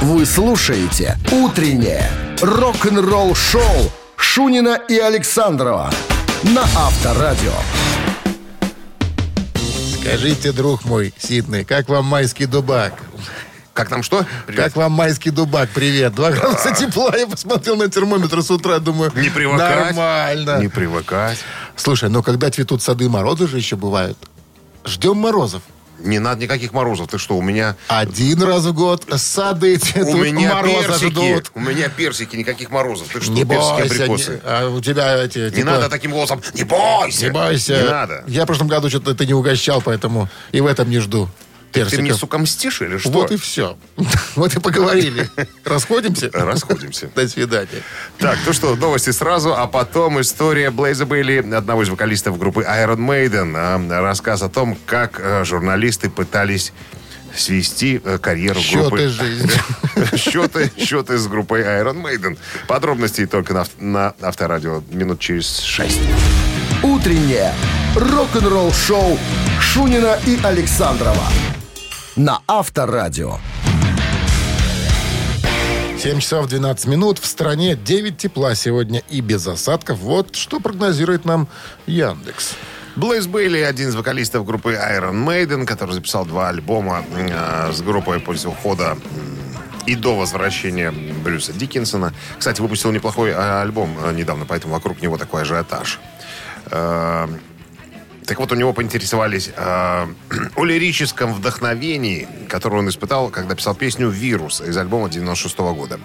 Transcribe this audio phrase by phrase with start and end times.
[0.00, 2.10] Вы слушаете «Утреннее
[2.40, 5.90] рок-н-ролл-шоу» Шунина и Александрова
[6.42, 7.52] на Авторадио.
[10.00, 12.94] Скажите, друг мой, Сиднey, как вам майский дубак?
[13.74, 14.24] Как там что?
[14.56, 15.68] Как вам майский дубак?
[15.70, 16.14] Привет.
[16.14, 17.14] Два градуса тепла.
[17.16, 19.94] Я посмотрел на термометр с утра, думаю, Не привыкать.
[19.94, 20.58] нормально.
[20.60, 21.38] Не привыкать.
[21.76, 24.18] Слушай, но когда цветут сады, морозы же еще бывают.
[24.84, 25.62] Ждем морозов.
[26.00, 27.08] Не надо никаких морозов.
[27.08, 27.76] Ты что, у меня...
[27.88, 31.10] Один раз в год сады цветут, у меня морозы персики.
[31.10, 31.50] ждут.
[31.54, 33.08] У меня персики, никаких морозов.
[33.12, 34.30] Ты что, Не персики, бойся, абрикосы?
[34.32, 35.38] не- а у тебя эти...
[35.38, 36.40] Не типа, надо таким голосом.
[36.54, 37.24] Не бойся.
[37.26, 37.76] Не бойся.
[37.82, 38.24] Не надо.
[38.26, 41.28] Я в прошлом году что-то ты не угощал, поэтому и в этом не жду
[41.72, 42.18] Ты мне, персиков.
[42.18, 43.10] сука, мстишь или что?
[43.10, 43.76] Вот и все.
[44.34, 45.28] Вот и поговорили.
[45.64, 46.30] Расходимся?
[46.32, 47.10] Расходимся.
[47.14, 47.82] До свидания.
[48.18, 52.98] Так, ну что, новости сразу, а потом история Блейза Бейли, одного из вокалистов группы Iron
[52.98, 53.54] Maiden.
[53.56, 56.72] А, Рассказ о том, как э, журналисты пытались
[57.36, 59.08] свести э, карьеру Счеты группы...
[59.08, 59.50] жизни.
[60.16, 62.38] счеты, счеты с группой Iron Maiden.
[62.66, 66.00] Подробности только на, на Авторадио минут через шесть.
[66.82, 67.52] «Утреннее
[67.94, 69.18] рок-н-ролл-шоу»
[69.60, 71.24] Шунина и Александрова
[72.20, 73.38] на Авторадио.
[75.98, 77.18] 7 часов 12 минут.
[77.18, 80.00] В стране 9 тепла сегодня и без осадков.
[80.00, 81.48] Вот что прогнозирует нам
[81.86, 82.56] Яндекс.
[82.94, 88.20] Блейз Бейли, один из вокалистов группы Iron Maiden, который записал два альбома э, с группой
[88.20, 88.98] после ухода
[89.86, 92.12] и до возвращения Брюса Диккенсона.
[92.38, 95.98] Кстати, выпустил неплохой э, альбом э, недавно, поэтому вокруг него такой ажиотаж.
[98.26, 100.06] Так вот, у него поинтересовались э,
[100.56, 105.98] о лирическом вдохновении, которое он испытал, когда писал песню «Вирус» из альбома 96 года.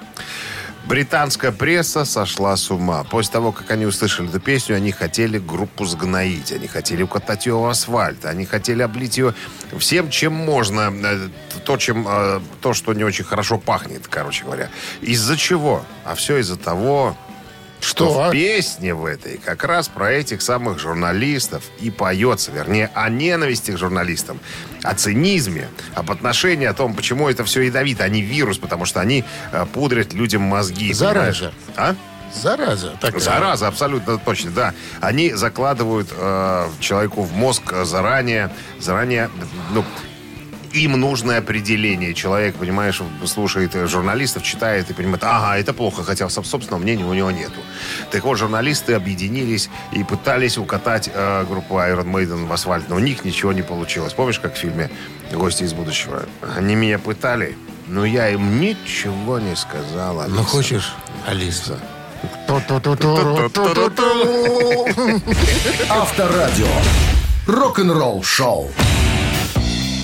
[0.85, 3.03] Британская пресса сошла с ума.
[3.03, 7.55] После того, как они услышали эту песню, они хотели группу сгноить, они хотели укатать ее
[7.55, 9.33] в асфальт, они хотели облить ее
[9.79, 11.29] всем, чем можно, э,
[11.65, 14.69] то, чем, э, то, что не очень хорошо пахнет, короче говоря.
[15.01, 15.83] Из-за чего?
[16.03, 17.17] А все из-за того,
[17.81, 18.29] что Что?
[18.29, 22.51] в песне в этой как раз про этих самых журналистов и поется.
[22.51, 24.39] Вернее, о ненависти к журналистам,
[24.83, 29.01] о цинизме, об отношении, о том, почему это все ядовито, а не вирус, потому что
[29.01, 30.93] они э, пудрят людям мозги.
[30.93, 31.19] Зараза.
[31.19, 31.53] понимаешь?
[31.75, 31.95] А?
[32.33, 32.97] Зараза.
[32.99, 33.19] такая.
[33.19, 34.73] Зараза, абсолютно точно, да.
[34.99, 39.29] Они закладывают э, человеку в мозг э, заранее, заранее,
[39.71, 39.85] ну,
[40.75, 42.13] им нужное определение.
[42.13, 47.13] Человек, понимаешь, слушает журналистов, читает и понимает, ага, это плохо, хотя соб- собственного мнения у
[47.13, 47.59] него нету.
[48.11, 52.99] Так вот, журналисты объединились и пытались укатать э, группу Iron Maiden в асфальт, но у
[52.99, 54.13] них ничего не получилось.
[54.13, 54.89] Помнишь, как в фильме
[55.31, 56.25] «Гости из будущего»?
[56.57, 57.57] Они меня пытали,
[57.87, 60.25] но я им ничего не сказала.
[60.27, 60.93] Ну, хочешь,
[61.25, 61.79] Алиса?
[65.89, 66.67] Авторадио.
[67.47, 68.71] Рок-н-ролл-шоу.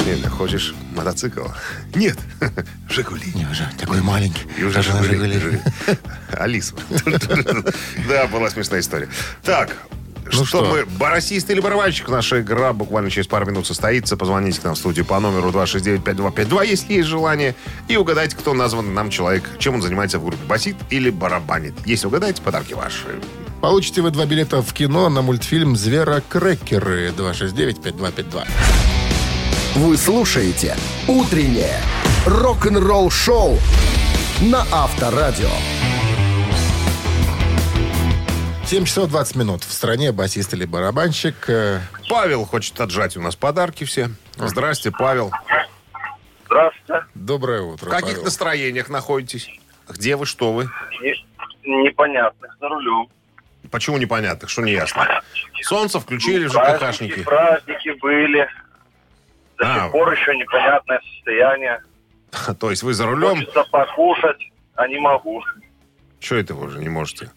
[0.05, 1.47] Или хочешь мотоцикл?
[1.95, 2.17] Нет.
[2.89, 3.31] Жигули.
[3.35, 4.41] Не, уже такой маленький.
[4.57, 5.39] И уже на Жигули.
[5.39, 5.61] «Жигули».
[6.31, 6.73] Алиса.
[8.07, 9.07] Да, была смешная история.
[9.43, 9.75] Так,
[10.25, 10.65] Ну что, что?
[10.65, 12.09] мы, барасист или барабанщик?
[12.09, 14.17] Наша игра буквально через пару минут состоится.
[14.17, 17.55] Позвоните к нам в студию по номеру 269-5252, если есть желание.
[17.87, 20.43] И угадайте, кто назван нам человек, чем он занимается в группе.
[20.47, 21.73] Басит или барабанит.
[21.85, 23.05] Если угадаете, подарки ваши.
[23.61, 28.47] Получите вы два билета в кино на мультфильм «Зверокрекеры» 269-5252.
[29.75, 30.75] Вы слушаете
[31.07, 31.79] «Утреннее
[32.25, 33.57] рок-н-ролл-шоу»
[34.41, 35.49] на Авторадио.
[38.65, 39.63] 7 часов 20 минут.
[39.63, 41.49] В стране басист или барабанщик.
[41.49, 44.09] э, Павел хочет отжать у нас подарки все.
[44.37, 45.31] Здрасте, Павел.
[46.45, 47.05] Здравствуйте.
[47.15, 48.23] Доброе утро, В каких Павел.
[48.23, 49.49] настроениях находитесь?
[49.89, 50.69] Где вы, что вы?
[51.01, 53.07] Не- непонятных за рулем.
[53.69, 54.47] Почему непонятно?
[54.47, 55.21] Что не ясно?
[55.61, 56.83] Солнце включили в Праздники,
[57.13, 57.23] ЖКХшники.
[57.23, 58.47] праздники были.
[59.61, 59.83] До А.
[59.83, 61.81] сих пор еще непонятное состояние.
[62.59, 63.37] То есть вы за рулем?
[63.37, 65.43] Хочется покушать, а не могу.
[66.19, 67.31] Что это вы уже не можете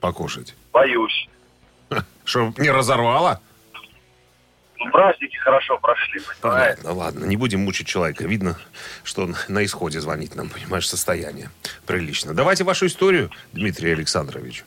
[0.00, 0.54] покушать?
[0.72, 1.28] Боюсь.
[2.24, 3.40] Что, не разорвало?
[4.78, 6.82] Ну, праздники хорошо прошли, понимаете?
[6.84, 8.24] Ладно, ладно, не будем мучить человека.
[8.24, 8.58] Видно,
[9.04, 11.50] что он на исходе звонит нам, понимаешь, состояние
[11.86, 12.34] прилично.
[12.34, 14.64] Давайте вашу историю, Дмитрий Александрович.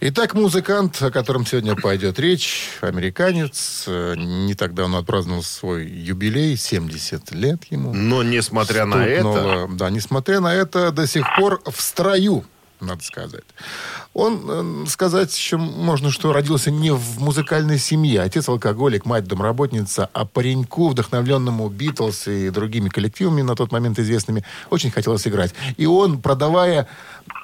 [0.00, 3.82] Итак, музыкант, о котором сегодня пойдет речь, американец.
[3.88, 7.92] э, Не так давно отпраздновал свой юбилей, 70 лет ему.
[7.92, 9.68] Но несмотря на это, Стукнуло.
[9.76, 12.44] Да, несмотря на это, до сих пор в строю,
[12.80, 13.44] надо сказать.
[14.14, 18.22] Он, э, сказать еще можно, что родился не в музыкальной семье.
[18.22, 24.44] Отец алкоголик, мать домработница, а пареньку, вдохновленному Битлз и другими коллективами на тот момент известными,
[24.70, 25.54] очень хотелось играть.
[25.76, 26.88] И он, продавая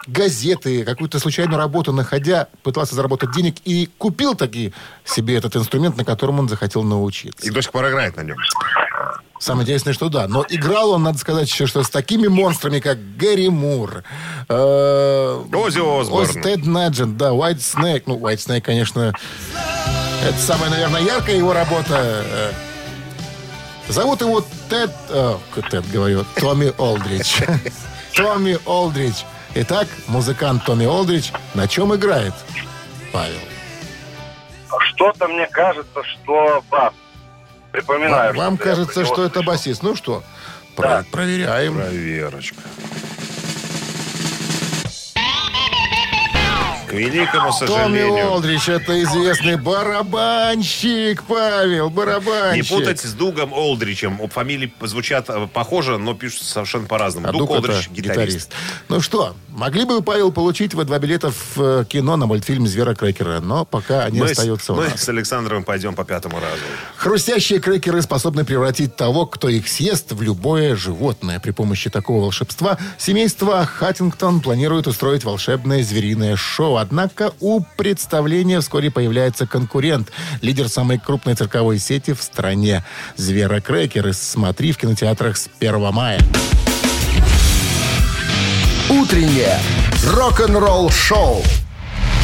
[0.07, 4.73] газеты, какую-то случайную работу находя, пытался заработать денег и купил таки
[5.05, 7.47] себе этот инструмент, на котором он захотел научиться.
[7.47, 8.37] и до сих пор играет на нем.
[9.45, 10.27] Самое интересное, что да.
[10.27, 14.03] Но играл он, надо сказать, еще, что с такими монстрами, как Гэри Мур,
[14.49, 16.41] э, Оззи Осборн.
[16.41, 18.05] Тед Наджент, да, White Snake.
[18.07, 19.13] Ну, White Snake, конечно,
[20.27, 22.25] это самая, наверное, яркая его работа.
[23.87, 24.91] Зовут его Тед...
[25.11, 25.37] э,
[25.71, 27.43] Тед, говорю, Томми Олдрич.
[28.17, 29.27] Томми Олдрич.
[29.55, 32.33] Итак, музыкант Томми Олдрич на чем играет,
[33.13, 33.41] Павел?
[34.95, 36.95] Что-то мне кажется, что бас.
[37.75, 38.35] Припоминаю.
[38.37, 39.83] Вам я кажется, что это басист.
[39.83, 40.23] Ну что,
[40.77, 40.83] Да.
[40.83, 41.75] про- проверяем.
[41.75, 42.61] Проверочка.
[46.99, 48.31] Великому Томми сожалению.
[48.33, 52.69] Олдрич, это известный барабанщик, Павел, Не барабанщик.
[52.69, 54.21] путать с Дугом Олдричем.
[54.29, 57.29] Фамилии звучат э, похоже, но пишут совершенно по-разному.
[57.29, 58.53] А Дуг Олдрич гитарист.
[58.89, 62.95] Ну что, могли бы, Павел, получить вы два билета в э, кино на мультфильм «Звера
[62.95, 65.03] Крекера», но пока они Мы, с, остаются у мы нас.
[65.03, 66.63] с Александром пойдем по пятому разу.
[66.97, 71.41] Хрустящие крекеры способны превратить того, кто их съест, в любое животное.
[71.41, 76.77] При помощи такого волшебства семейство Хаттингтон планирует устроить волшебное звериное шоу.
[76.85, 82.85] Однако у представления вскоре появляется конкурент, лидер самой крупной цирковой сети в стране.
[83.17, 84.13] Зверокрекеры.
[84.13, 86.21] Смотри в кинотеатрах с 1 мая.
[88.91, 89.59] Утреннее
[90.13, 91.43] рок-н-ролл-шоу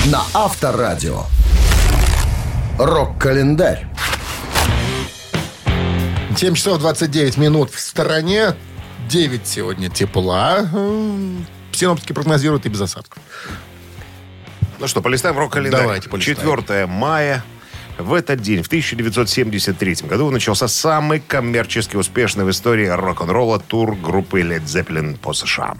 [0.07, 1.23] на Авторадио.
[2.79, 3.87] Рок-календарь.
[6.37, 8.55] 7 часов 29 минут в стороне.
[9.09, 10.69] 9 сегодня тепла.
[11.73, 13.23] Синоптики прогнозируют и без осадков.
[14.81, 15.83] Ну что, полистаем рок-календарь.
[15.83, 16.39] Давайте полистаем.
[16.39, 17.45] 4 мая.
[17.99, 24.41] В этот день, в 1973 году, начался самый коммерчески успешный в истории рок-н-ролла тур группы
[24.41, 25.77] Led Zeppelin по США.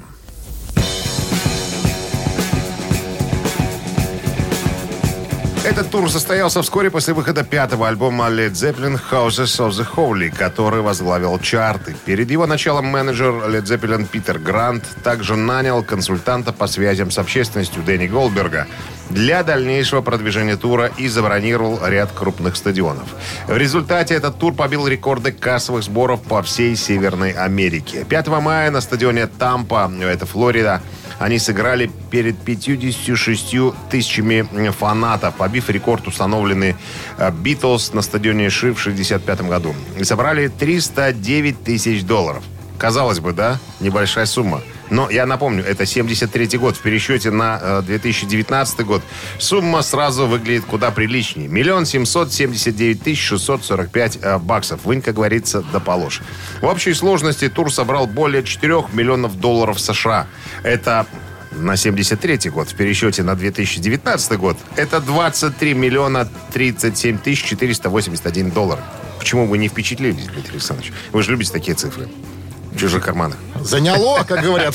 [5.71, 10.81] Этот тур состоялся вскоре после выхода пятого альбома Led Zeppelin Houses of the Holy, который
[10.81, 11.95] возглавил чарты.
[12.05, 17.85] Перед его началом менеджер Led Zeppelin Питер Грант также нанял консультанта по связям с общественностью
[17.85, 18.67] Дэнни Голдберга
[19.11, 23.09] для дальнейшего продвижения тура и забронировал ряд крупных стадионов.
[23.47, 28.05] В результате этот тур побил рекорды кассовых сборов по всей Северной Америке.
[28.09, 30.83] 5 мая на стадионе Тампа, это Флорида,
[31.21, 33.55] они сыграли перед 56
[33.91, 36.75] тысячами фанатов, побив рекорд, установленный
[37.19, 39.75] э, Битлз на стадионе Ши в 65 году.
[39.99, 42.43] И собрали 309 тысяч долларов.
[42.79, 44.63] Казалось бы, да, небольшая сумма.
[44.91, 46.77] Но я напомню, это 73 год.
[46.77, 49.03] В пересчете на э, 2019 год
[49.39, 51.49] сумма сразу выглядит куда приличнее.
[51.49, 54.85] Миллион семьсот семьдесят девять тысяч шестьсот сорок пять э, баксов.
[54.85, 56.21] Вынь, как говорится, да положь.
[56.61, 60.27] В общей сложности тур собрал более 4 миллионов долларов США.
[60.65, 61.07] Это
[61.53, 62.69] на 73 год.
[62.69, 68.81] В пересчете на 2019 год это 23 миллиона 37 тысяч 481 доллар.
[69.19, 70.93] Почему вы не впечатлились, Дмитрий Александрович?
[71.13, 72.09] Вы же любите такие цифры.
[72.81, 73.37] Чужих карманах.
[73.61, 74.75] Заняло, как говорят.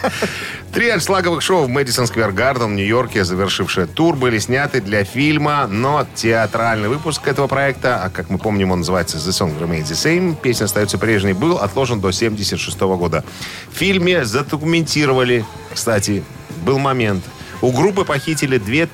[0.72, 5.66] Три анслаговых шоу в Мэдисон Сквер Гарден в Нью-Йорке, завершившие тур, были сняты для фильма,
[5.66, 9.94] но театральный выпуск этого проекта, а как мы помним, он называется «The Song Remains the
[9.94, 13.24] Same», песня остается прежней, был отложен до 76 года.
[13.72, 15.44] В фильме задокументировали,
[15.74, 16.22] кстати,
[16.64, 17.24] был момент,
[17.60, 18.88] у группы похитили две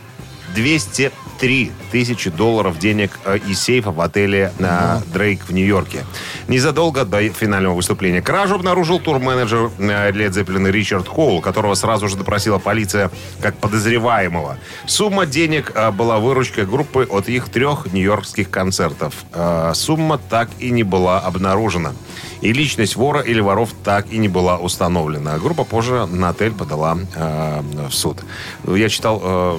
[0.55, 6.05] 203 тысячи долларов денег э, из сейфа в отеле на Дрейк в Нью-Йорке.
[6.49, 12.17] Незадолго до финального выступления кражу обнаружил турменеджер э, Led Zeppelin Ричард Коул, которого сразу же
[12.17, 14.59] допросила полиция как подозреваемого.
[14.87, 19.15] Сумма денег э, была выручкой группы от их трех нью-йоркских концертов.
[19.33, 21.93] Э, Сумма так и не была обнаружена.
[22.43, 25.39] И личность вора или воров так и не была установлена.
[25.39, 28.19] Группа позже на отель подала э, в суд.
[28.67, 29.59] Я читал э,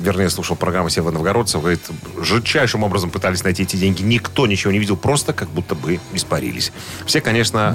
[0.00, 1.80] вернее, слушал программу Сева Новгородцев, говорит,
[2.18, 4.02] жутчайшим образом пытались найти эти деньги.
[4.02, 6.72] Никто ничего не видел, просто как будто бы испарились.
[7.06, 7.72] Все, конечно...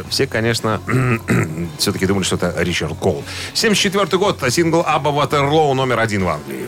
[0.00, 0.80] а, все, конечно,
[1.78, 3.24] все-таки думали, что это Ричард Кол.
[3.54, 6.66] 74 год, сингл Абба Ватерлоу номер один в Англии.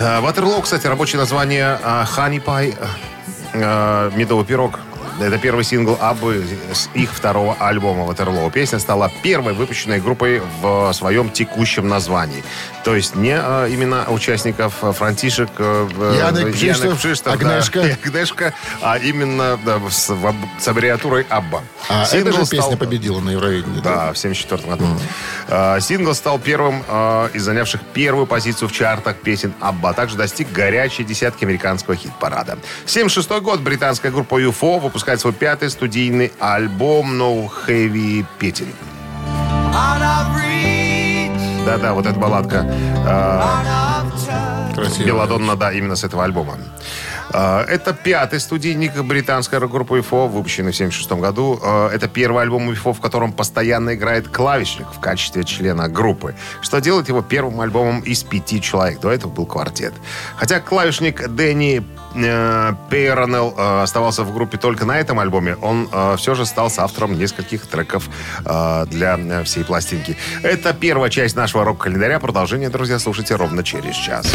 [0.00, 2.76] А, Ватерлоу, кстати, рабочее название Pie,
[3.54, 4.78] а, медовый пирог.
[5.20, 8.50] Это первый сингл Аббы с их второго альбома Ватерлоу.
[8.50, 12.42] Песня стала первой выпущенной группой в своем текущем названии.
[12.84, 17.80] То есть не а, именно участников а, Франтишек, э, э, Янек Пшиштов, Пшиштов, да, Агнешка.
[17.80, 21.62] и Агнешка, а именно да, с, в с аббревиатурой Абба.
[21.88, 23.80] А эта Сингл же стал- песня победила на Евровидении.
[23.80, 24.86] да, в 74 году.
[25.48, 30.16] А, Сингл стал первым а, из занявших первую позицию в чартах песен Абба, а также
[30.16, 32.58] достиг горячей десятки американского хит-парада.
[32.84, 38.74] 76 год британская группа UFO выпускает свой пятый студийный альбом No Heavy Petting.
[41.66, 42.66] Да-да, вот эта балладка.
[43.06, 44.04] А,
[44.74, 46.56] Красивая Беладонна, да, именно с этого альбома.
[47.34, 51.58] А, Это пятый студийник британской рок-группы UFO, выпущенный в 1976 году.
[51.62, 56.80] А, Это первый альбом UFO, в котором постоянно играет клавишник в качестве члена группы, что
[56.80, 59.00] делает его первым альбомом из пяти человек.
[59.00, 59.92] До этого был квартет.
[60.36, 61.82] Хотя клавишник Дэнни
[62.14, 66.70] э, Пейронелл э, оставался в группе только на этом альбоме, он э, все же стал
[66.76, 68.08] автором нескольких треков
[68.44, 70.16] для всей пластинки.
[70.42, 72.18] Это первая часть нашего рок-календаря.
[72.18, 74.32] Продолжение, друзья, слушайте ровно через час.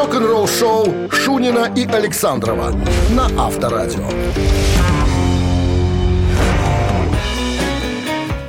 [0.00, 2.70] Рок-н-ролл шоу Шунина и Александрова
[3.10, 4.08] на Авторадио.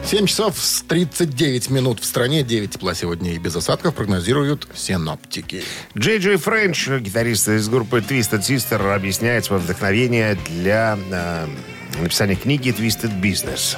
[0.06, 2.44] 7 часов с 39 минут в стране.
[2.44, 5.64] 9 тепла сегодня и без осадков прогнозируют синоптики.
[5.98, 11.48] Джей Джей Френч, гитарист из группы Twisted Sister, объясняет свое вдохновение для э,
[12.02, 13.78] написания книги Twisted Business.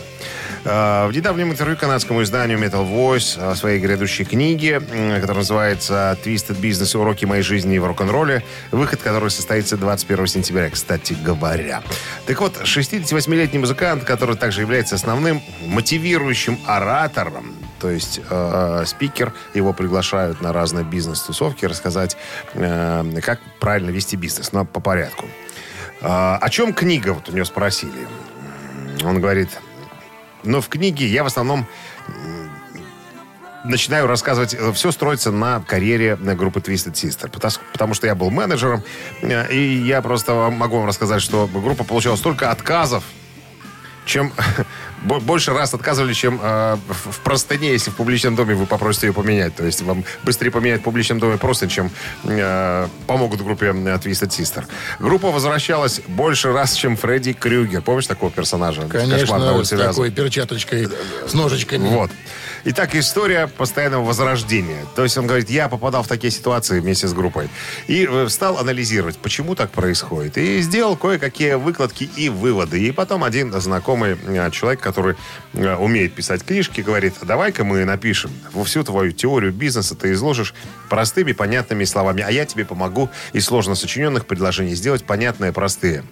[0.65, 6.59] Э, В недавнем интервью канадскому изданию Metal Voice о своей грядущей книге, которая называется «Twisted
[6.59, 6.97] Business.
[6.97, 11.83] Уроки моей жизни в рок-н-ролле», выход которой состоится 21 сентября, кстати говоря.
[12.25, 19.73] Так вот, 68-летний музыкант, который также является основным мотивирующим оратором, то есть э, спикер, его
[19.73, 22.15] приглашают на разные бизнес-тусовки рассказать,
[22.53, 25.25] э, как правильно вести бизнес, но по порядку.
[25.99, 28.07] Э, о чем книга, вот у него спросили.
[29.03, 29.49] Он говорит,
[30.43, 31.67] но в книге я в основном
[33.63, 37.29] начинаю рассказывать, все строится на карьере э, группы Twisted Sister,
[37.71, 38.83] потому, что я был менеджером,
[39.21, 43.03] э, и я просто могу вам рассказать, что группа получала столько отказов,
[44.05, 44.33] чем
[45.03, 46.77] бо- больше раз отказывали, чем э,
[47.11, 49.55] в простыне, если в публичном доме вы попросите ее поменять.
[49.55, 51.91] То есть вам быстрее поменять в публичном доме просто, чем
[52.23, 54.65] э, помогут группе Twisted Sister.
[54.99, 57.81] Группа возвращалась больше раз, чем Фредди Крюгер.
[57.81, 58.81] Помнишь такого персонажа?
[58.83, 59.87] «Кошмар на Конечно, с Вязов»?
[59.95, 60.89] такой перчаточкой,
[61.27, 61.87] с ножичками.
[61.89, 62.11] Вот.
[62.65, 64.85] Итак, история постоянного возрождения.
[64.95, 67.49] То есть он говорит, я попадал в такие ситуации вместе с группой.
[67.87, 70.37] И э, стал анализировать, почему так происходит.
[70.37, 72.81] И сделал кое-какие выкладки и выводы.
[72.81, 75.17] И потом один знакомый э, человек, который
[75.51, 78.31] э, умеет писать книжки, говорит, давай-ка мы напишем
[78.63, 80.53] всю твою теорию бизнеса, ты изложишь
[80.87, 86.05] простыми, понятными словами, а я тебе помогу из сложно сочиненных предложений сделать понятные, простые.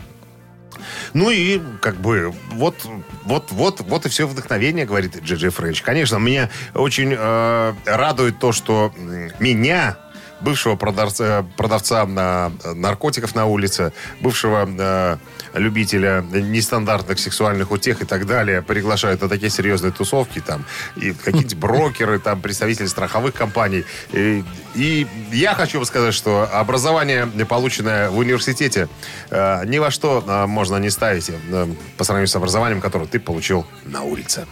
[1.13, 2.75] Ну и как бы вот,
[3.23, 5.81] вот, вот, вот и все вдохновение, говорит Джей Френч.
[5.81, 8.93] Конечно, меня очень э, радует то, что
[9.39, 9.97] меня
[10.41, 15.17] бывшего продавца, продавца на, наркотиков на улице, бывшего э,
[15.53, 20.65] любителя нестандартных сексуальных утех и так далее, приглашают на такие серьезные тусовки, там,
[20.95, 23.85] и какие-нибудь брокеры, там, представители страховых компаний.
[24.11, 24.43] И,
[24.75, 28.87] и я хочу вам сказать, что образование, полученное в университете,
[29.29, 31.67] э, ни во что э, можно не ставить э,
[31.97, 34.45] по сравнению с образованием, которое ты получил на улице.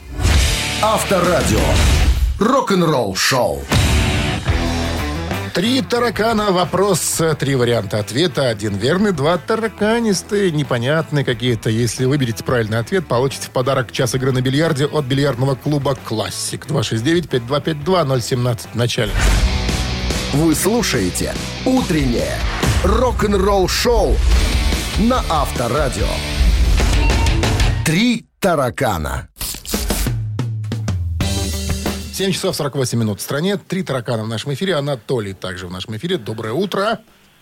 [0.82, 1.60] Авторадио.
[2.40, 3.64] Рок-н-ролл шоу.
[5.60, 8.48] Три таракана, вопрос, э, три варианта ответа.
[8.48, 11.70] Один верный, два тараканистые, непонятные какие-то.
[11.70, 16.66] Если выберете правильный ответ, получите в подарок час игры на бильярде от бильярдного клуба «Классик».
[16.68, 19.12] 269-5252-017 в начале.
[20.32, 21.34] Вы слушаете
[21.66, 22.38] «Утреннее
[22.86, 24.16] рок-н-ролл шоу»
[25.00, 26.08] на Авторадио.
[27.84, 29.28] Три таракана.
[32.20, 33.56] 7 часов 48 минут в стране.
[33.56, 34.76] Три таракана в нашем эфире.
[34.76, 36.18] Анатолий также в нашем эфире.
[36.18, 37.00] Доброе утро.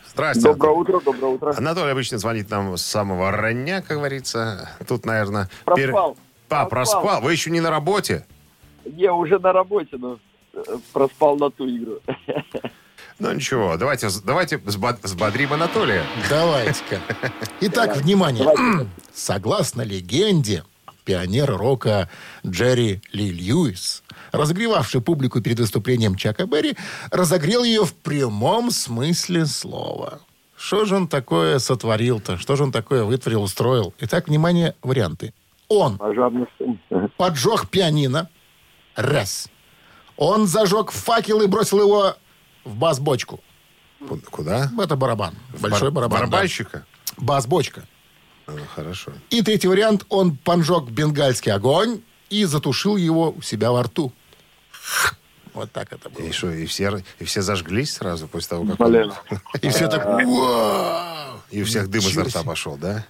[0.08, 0.44] Здрасте.
[0.44, 1.54] Доброе утро, доброе утро.
[1.58, 4.70] Анатолий обычно звонит нам с самого рання, как говорится.
[4.88, 5.50] Тут, наверное...
[5.66, 6.16] Проспал.
[6.50, 7.02] А, Проспал.
[7.02, 7.22] проспал.
[7.24, 8.28] Вы еще не на работе?
[8.86, 10.20] Я уже на работе, но
[10.54, 10.60] э,
[10.94, 12.00] проспал на ту игру.
[13.18, 16.04] Ну ничего, давайте, давайте взбодрим Анатолия.
[16.30, 17.00] Давайте-ка.
[17.62, 18.48] Итак, внимание.
[19.12, 20.64] Согласно легенде,
[21.04, 22.10] пионер рока
[22.46, 26.76] Джерри Ли Льюис, разогревавший публику перед выступлением Чака Берри,
[27.12, 30.20] разогрел ее в прямом смысле слова.
[30.56, 32.38] Что же он такое сотворил-то?
[32.38, 33.94] Что же он такое вытворил, устроил?
[34.00, 35.34] Итак, внимание, варианты.
[35.68, 35.98] Он
[37.18, 38.30] поджег пианино.
[38.96, 39.50] Раз.
[40.16, 42.16] Он зажег факел и бросил его
[42.64, 43.40] в бас-бочку.
[44.08, 44.72] Ку- Куда?
[44.80, 45.36] Это барабан.
[45.60, 46.20] Большой Бар- барабан.
[46.20, 46.26] да.
[46.28, 46.86] Барабанщика?
[47.18, 47.84] Бас-бочка.
[48.48, 49.12] А, хорошо.
[49.30, 50.06] И третий вариант.
[50.10, 54.12] Он поджег бенгальский огонь и затушил его у себя во рту.
[55.54, 56.24] Вот так это было.
[56.24, 58.80] И что, и все, и все зажглись сразу после того, как...
[58.80, 59.12] он- Блин.
[59.62, 60.06] И все так...
[61.50, 63.06] И у всех дым изо Ничего рта пошел, да?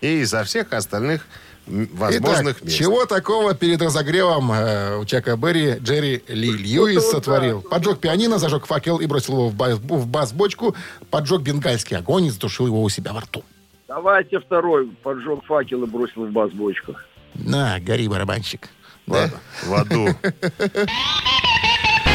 [0.00, 1.26] И изо всех остальных
[1.66, 2.76] возможных Итак, мест.
[2.76, 7.60] чего такого перед разогревом э, у Чака Берри Джерри Ли Льюис сотворил?
[7.62, 10.74] Поджег пианино, зажег факел и бросил его в, бас- в бас-бочку,
[11.10, 13.44] поджег бенгальский огонь и затушил его у себя во рту.
[13.88, 14.88] Давайте второй.
[15.02, 16.94] Поджег факел и бросил в бас-бочку.
[17.38, 18.68] На, гори, барабанщик.
[19.06, 19.14] Да?
[19.14, 20.08] Ладно, в аду.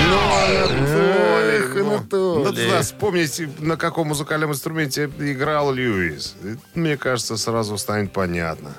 [0.10, 2.44] Ну.
[2.44, 6.36] Надо надо вспомнить, на каком музыкальном инструменте играл Льюис.
[6.74, 8.74] Мне кажется, сразу станет понятно.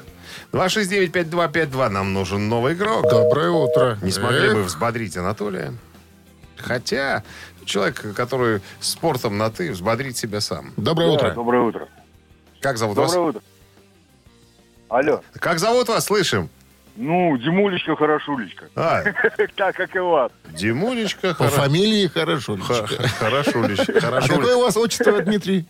[0.53, 3.03] 269-5252, нам нужен новый игрок.
[3.09, 3.99] Доброе утро.
[4.03, 5.73] Не смогли бы взбодрить Анатолия.
[6.57, 7.23] Хотя
[7.65, 10.73] человек, который спортом на «ты», взбодрить себя сам.
[10.77, 11.35] Доброе Да, утро.
[11.35, 11.89] Доброе утро.
[12.61, 13.29] Как зовут Доброе вас?
[13.37, 13.43] утро.
[14.93, 15.23] Алло.
[15.41, 16.05] Как зовут вас?
[16.05, 16.51] Слышим.
[16.97, 18.67] Ну, Димулечка, хорошулечка.
[18.77, 19.03] А,
[19.57, 20.31] Так, как и вас.
[20.51, 21.35] Димулечка.
[21.35, 22.59] По фамилии хорошо.
[22.59, 23.09] х- Личка.
[23.09, 23.93] Хорошулечка.
[23.97, 24.37] А Хорошулечка.
[24.37, 25.67] какое у вас отчество, Дмитрий?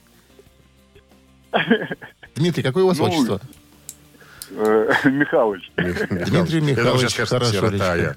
[2.34, 3.40] Дмитрий, какое у вас Ну, отчество?
[4.54, 5.70] Э, Михалыч.
[5.76, 8.14] Дмитрий Михайлович я.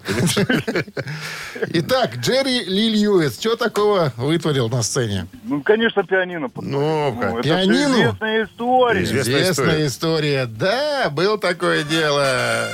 [1.79, 5.27] Итак, Джерри Ли Льюис, что такого вытворил на сцене?
[5.43, 6.49] Ну, конечно, пианино.
[6.55, 7.95] Ну, это Пианино?
[7.95, 9.03] известная история.
[9.03, 10.45] Известная история.
[10.45, 12.69] Да, был такое дело.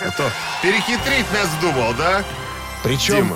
[0.64, 2.24] Перехитрить нас думал, да?
[2.84, 3.36] Причем.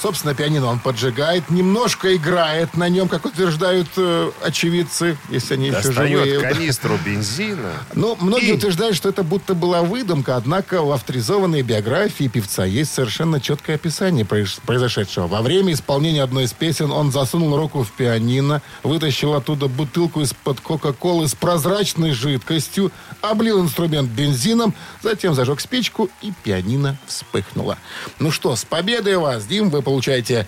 [0.00, 5.82] Собственно, пианино он поджигает, немножко играет на нем, как утверждают э, очевидцы, если они еще
[5.92, 6.16] живые.
[6.34, 7.72] Достает канистру бензина.
[7.94, 12.92] Ну, многие И- утверждают, что это будто была выдумка, однако в авторизованной биографии певца есть
[12.92, 15.26] совершенно четкое описание произ- произошедшего.
[15.26, 20.60] Во время исполнения одной из песен он засунул руку в пианино, вытащил оттуда бутылку из-под
[20.60, 27.78] Кока-Колы с прозрачной жидкостью, облил инструмент бензином, затем зажег спичку, и пианино вспыхнуло.
[28.18, 30.46] Ну что, с победой вас, Дим, вы получаете...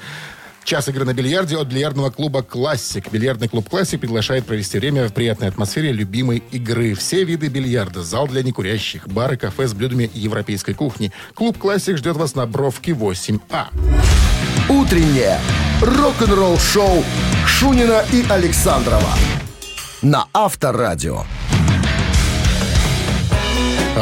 [0.64, 3.10] Час игры на бильярде от бильярдного клуба «Классик».
[3.10, 6.92] Бильярдный клуб «Классик» приглашает провести время в приятной атмосфере любимой игры.
[6.92, 11.10] Все виды бильярда, зал для некурящих, бары, кафе с блюдами европейской кухни.
[11.32, 13.68] Клуб «Классик» ждет вас на Бровке 8А.
[14.68, 15.40] Утреннее
[15.80, 17.02] рок-н-ролл-шоу
[17.46, 19.14] Шунина и Александрова
[20.02, 21.24] на Авторадио.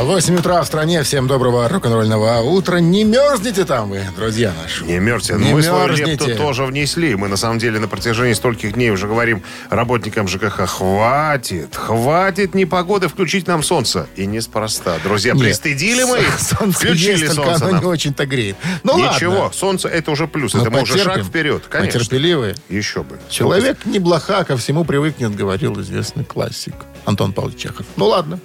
[0.07, 1.03] 8 утра в стране.
[1.03, 2.79] Всем доброго рок-н-ролльного утра.
[2.79, 4.85] Не мерзните там вы, друзья наши.
[4.85, 5.35] Не мерзте.
[5.35, 6.11] Не мы свою мерзните.
[6.27, 7.17] лепту тоже внесли.
[7.17, 13.09] Мы, на самом деле, на протяжении стольких дней уже говорим работникам ЖКХ, хватит, хватит непогоды
[13.09, 14.07] включить нам солнце.
[14.17, 14.97] И неспроста.
[15.03, 17.81] Друзья, Нет, пристыдили мы их, Солнце включили есть, солнце оно нам.
[17.83, 18.57] не очень-то греет.
[18.85, 19.53] Ну Ничего, ладно.
[19.53, 20.55] солнце это уже плюс.
[20.55, 21.65] Мы это мы уже шаг вперед.
[21.69, 21.99] Конечно.
[21.99, 22.55] Потерпеливые.
[22.69, 23.19] Еще бы.
[23.29, 26.75] Человек не блоха, ко всему привыкнет, говорил известный классик
[27.07, 27.87] Антон Павлович Чехов.
[27.97, 28.41] Ну ладно.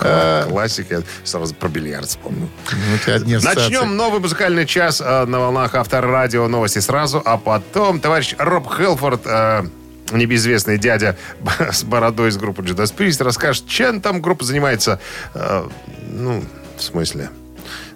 [0.00, 0.96] Э, Классика.
[0.96, 2.48] Я сразу про бильярд вспомнил.
[2.94, 3.74] у тебя одни ассоциации.
[3.74, 6.48] Начнем новый музыкальный час э, на волнах Авторадио.
[6.48, 9.64] Новости сразу, а потом товарищ Роб Хелфорд, э,
[10.12, 11.16] небезвестный дядя
[11.70, 14.98] с бородой из группы Judas Priest, расскажет, чем там группа занимается.
[15.34, 15.68] Э,
[16.10, 16.42] ну,
[16.78, 17.28] в смысле?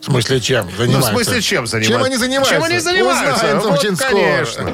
[0.01, 1.95] В смысле, чем Ну, в смысле, чем занимаются?
[1.95, 2.55] Чем они занимаются?
[2.55, 3.35] Чем они занимаются?
[3.35, 4.71] Узнаем Вот, очень скоро.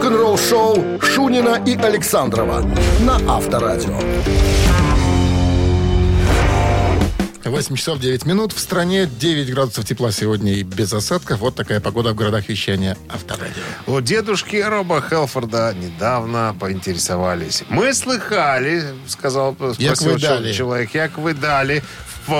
[0.00, 2.62] Рок-н-ролл-шоу Шунина и Александрова
[3.00, 3.98] на Авторадио.
[7.44, 8.52] 8 часов 9 минут.
[8.52, 11.40] В стране 9 градусов тепла сегодня и без осадков.
[11.40, 13.62] Вот такая погода в городах вещания Авторадио.
[13.86, 17.64] У дедушки Роба Хелфорда недавно поинтересовались.
[17.68, 21.82] Мы слыхали, сказал, спросил человек, как вы дали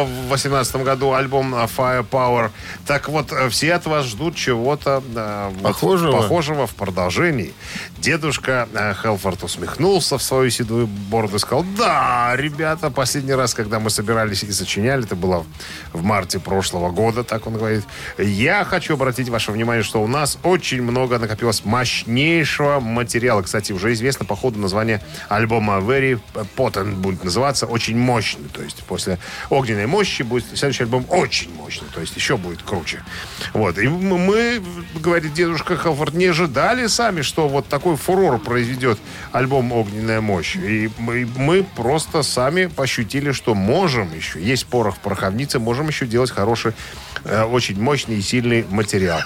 [0.04, 2.50] в 2018 году альбом э, Firepower.
[2.86, 6.12] Так вот, э, все от вас ждут чего-то э, вот Похожего?
[6.12, 7.52] похожего в продолжении.
[8.00, 13.78] Дедушка э, Хелфорд усмехнулся в свою седую бороду и сказал, да, ребята, последний раз, когда
[13.78, 15.44] мы собирались и сочиняли, это было
[15.92, 17.84] в марте прошлого года, так он говорит,
[18.16, 23.42] я хочу обратить ваше внимание, что у нас очень много накопилось мощнейшего материала.
[23.42, 26.18] Кстати, уже известно по ходу название альбома Very
[26.56, 28.48] Potent будет называться, очень мощный.
[28.48, 29.18] То есть после
[29.50, 33.02] огненной мощи будет следующий альбом очень мощный, то есть еще будет круче.
[33.52, 33.76] Вот.
[33.78, 34.62] И мы,
[34.94, 38.98] говорит дедушка Хелфорд, не ожидали сами, что вот такой фурор произведет
[39.32, 40.56] альбом «Огненная мощь».
[40.56, 46.06] И мы, мы просто сами ощутили, что можем еще, есть порох в пороховнице, можем еще
[46.06, 46.72] делать хороший,
[47.24, 49.20] очень мощный и сильный материал.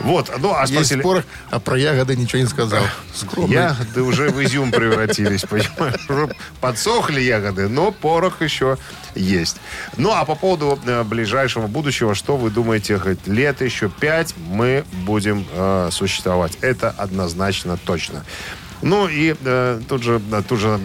[0.00, 0.30] Вот.
[0.38, 1.02] Ну, а Есть спросили...
[1.02, 2.82] порох, а про ягоды ничего не сказал.
[3.14, 3.54] Скромный.
[3.54, 6.34] Ягоды уже в изюм превратились, понимаешь?
[6.60, 8.78] Подсохли ягоды, но порох еще
[9.14, 9.56] есть.
[9.96, 14.84] Ну, а по поводу э, ближайшего будущего, что вы думаете, хоть лет еще пять мы
[15.04, 16.58] будем э, существовать?
[16.60, 18.24] Это однозначно точно.
[18.82, 20.80] Ну, и э, тут же, э, тут же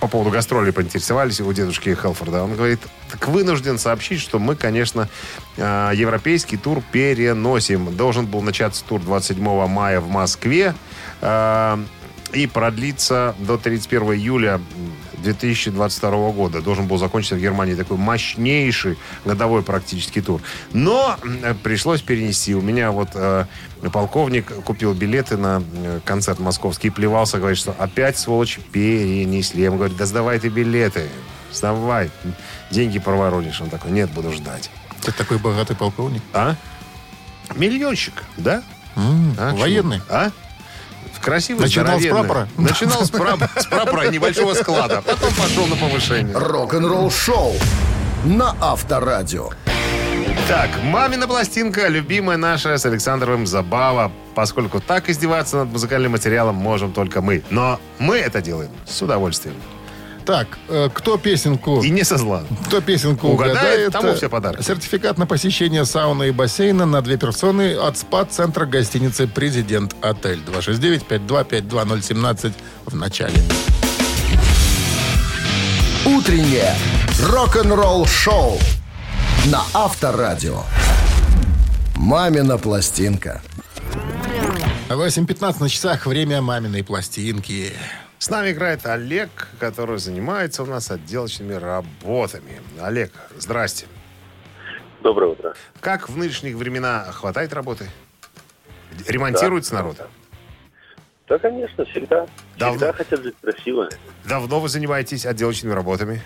[0.00, 2.42] по поводу гастролей поинтересовались у дедушки Хелфорда.
[2.42, 5.08] Он говорит, так вынужден сообщить, что мы, конечно,
[5.56, 7.94] э, европейский тур переносим.
[7.94, 10.74] Должен был начаться тур 27 мая в Москве
[11.20, 11.78] э,
[12.32, 14.60] и продлиться до 31 июля
[15.22, 16.60] 2022 года.
[16.62, 20.40] Должен был закончиться в Германии такой мощнейший годовой практически тур.
[20.72, 21.16] Но
[21.62, 22.54] пришлось перенести.
[22.54, 23.46] У меня вот э,
[23.92, 29.60] полковник купил билеты на э, концерт московский и плевался, говорит, что опять, сволочь, перенесли.
[29.60, 31.08] Я ему говорю, да сдавай ты билеты.
[37.56, 38.62] Миллионщик, да?
[38.96, 39.96] М, А, Военный.
[39.98, 40.06] чего?
[40.10, 40.30] А?
[41.22, 42.28] Красивый, Начинал с здоровенный.
[42.28, 42.48] прапора?
[42.56, 45.02] Начинал с, прап- с прапора небольшого склада.
[45.02, 46.36] Потом пошел на повышение.
[46.36, 47.54] Рок-н-ролл шоу
[48.24, 49.50] на Авторадио.
[50.48, 54.10] Так, мамина пластинка, любимая наша с Александровым Забава.
[54.34, 57.42] Поскольку так издеваться над музыкальным материалом можем только мы.
[57.50, 59.54] Но мы это делаем с удовольствием.
[60.24, 61.82] Так, э, кто песенку...
[61.82, 62.44] И не со зла.
[62.66, 64.62] Кто песенку Угадает, угадает, тому э, все подарки.
[64.62, 70.40] Сертификат на посещение сауны и бассейна на две персоны от СПА-центра гостиницы «Президент Отель».
[70.46, 72.52] 269-525-2017
[72.86, 73.34] в начале.
[76.06, 76.74] Утреннее
[77.22, 78.58] рок-н-ролл шоу
[79.46, 80.62] на Авторадио.
[81.94, 83.42] Мамина пластинка.
[84.88, 86.06] 8.15 на часах.
[86.06, 87.72] Время маминой пластинки.
[88.20, 92.60] С нами играет Олег, который занимается у нас отделочными работами.
[92.78, 93.86] Олег, здрасте.
[95.02, 95.54] Доброе утро.
[95.80, 97.88] Как в нынешних времена хватает работы?
[99.08, 99.96] Ремонтируется народ?
[101.28, 102.26] Да, конечно, всегда.
[102.58, 102.76] Давно?
[102.76, 103.88] Всегда хотят жить красиво.
[104.26, 106.20] Давно вы занимаетесь отделочными работами?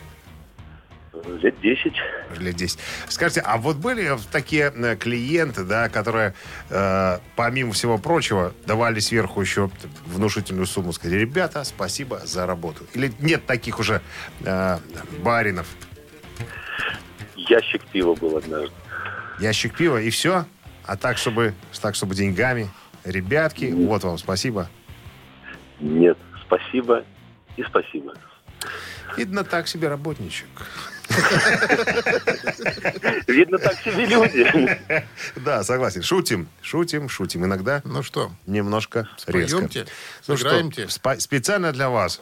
[1.26, 1.92] Лет 10.
[2.38, 2.78] Лет 10.
[3.08, 6.34] Скажите, а вот были такие э, клиенты, да, которые,
[6.70, 9.70] э, помимо всего прочего, давали сверху еще
[10.06, 12.84] внушительную сумму, сказали, ребята, спасибо за работу.
[12.94, 14.02] Или нет таких уже
[14.44, 14.78] э,
[15.22, 15.66] баринов?
[17.37, 18.74] Ящик пива был однажды.
[19.38, 20.44] Ящик пива и все?
[20.87, 22.68] А так, чтобы, так, чтобы деньгами?
[23.04, 24.68] Ребятки, вот вам спасибо.
[25.80, 27.04] Нет, спасибо
[27.56, 28.14] и спасибо.
[29.16, 30.48] Видно, так себе работничек.
[33.27, 34.79] Видно, так себе люди.
[35.37, 36.03] Да, согласен.
[36.03, 37.44] Шутим, шутим, шутим.
[37.44, 39.57] Иногда Ну что, немножко резко.
[39.57, 39.87] споемте,
[40.29, 40.83] Ну что, сыграемте?
[40.85, 42.20] спа- специально для вас.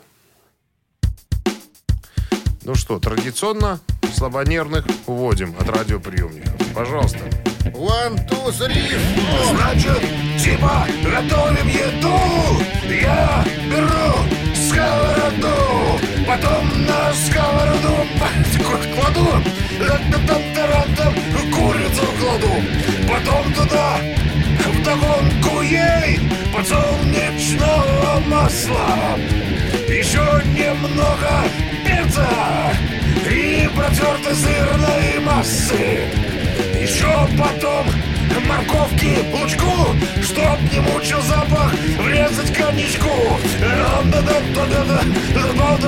[2.65, 3.81] Ну что, традиционно
[4.15, 6.53] слабонервных уводим от радиоприемников.
[6.75, 7.19] Пожалуйста.
[7.75, 8.99] One, two, three.
[9.51, 10.01] Значит,
[10.43, 12.19] типа готовим еду
[12.89, 14.15] Я беру
[14.55, 18.07] сковороду Потом на сковороду
[18.95, 19.27] кладу
[19.81, 21.13] ра-та-та-та-ра-та,
[21.51, 22.55] Курицу кладу.
[23.09, 23.99] Потом туда
[24.67, 26.21] вдогонку ей
[26.55, 29.19] Подсолнечного масла.
[29.89, 30.25] Еще
[30.55, 31.45] немного
[31.87, 32.29] перца
[33.31, 36.09] И протертой сырной массы.
[36.81, 37.87] Еще потом
[38.47, 43.39] морковки, лучку, чтоб не мучил запах, врезать коньячку.
[43.61, 45.03] Ра-да-да-да-да-да,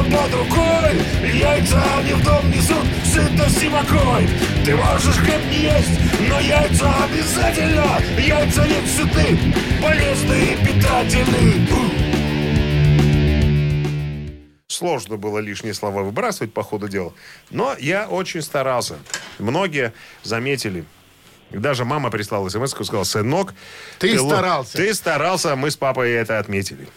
[0.05, 4.29] под рукой, яйца они в дом несут сытость и покой.
[4.65, 8.01] Ты можешь хлеб не есть, но яйца обязательно.
[8.19, 9.39] Яйца не сыты,
[9.83, 11.69] полезны и питательны.
[14.67, 17.13] Сложно было лишние слова выбрасывать по ходу дела.
[17.51, 18.97] Но я очень старался.
[19.39, 19.93] Многие
[20.25, 20.85] заметили.
[21.55, 23.55] Даже мама прислала смс и сказала, сынок...
[23.99, 24.77] Ты лу- старался».
[24.77, 26.89] Ты старался, а мы с папой это отметили.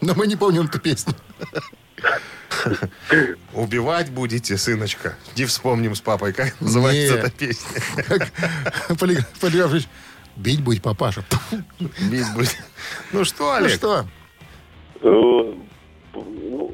[0.00, 1.14] Но мы не помним эту песню.
[3.52, 5.16] Убивать будете, сыночка.
[5.36, 7.68] Не вспомним с папой, как называется эта песня.
[8.98, 9.88] Полиграф Полиграф Ильич,
[10.36, 11.24] бить будет папаша.
[12.00, 12.56] Бить будет.
[13.12, 13.74] Ну что, Ну Олег?
[13.76, 14.06] что,
[16.14, 16.72] Ну,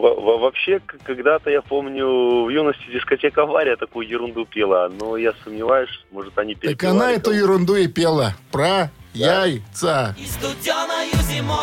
[0.00, 5.32] во- во- Вообще, когда-то, я помню, в юности дискотека «Авария» такую ерунду пела, но я
[5.44, 8.34] сомневаюсь, может, они так перепевали она эту ерунду и пела.
[8.50, 10.16] Про яйца.
[10.18, 11.58] И студеною зимой,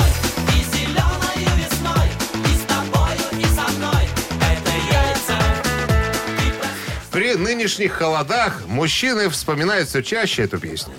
[0.56, 2.08] и зеленою весной,
[2.46, 4.04] и с тобою, и со мной.
[4.40, 5.38] Это яйца.
[7.12, 10.94] При нынешних холодах мужчины вспоминают все чаще эту песню.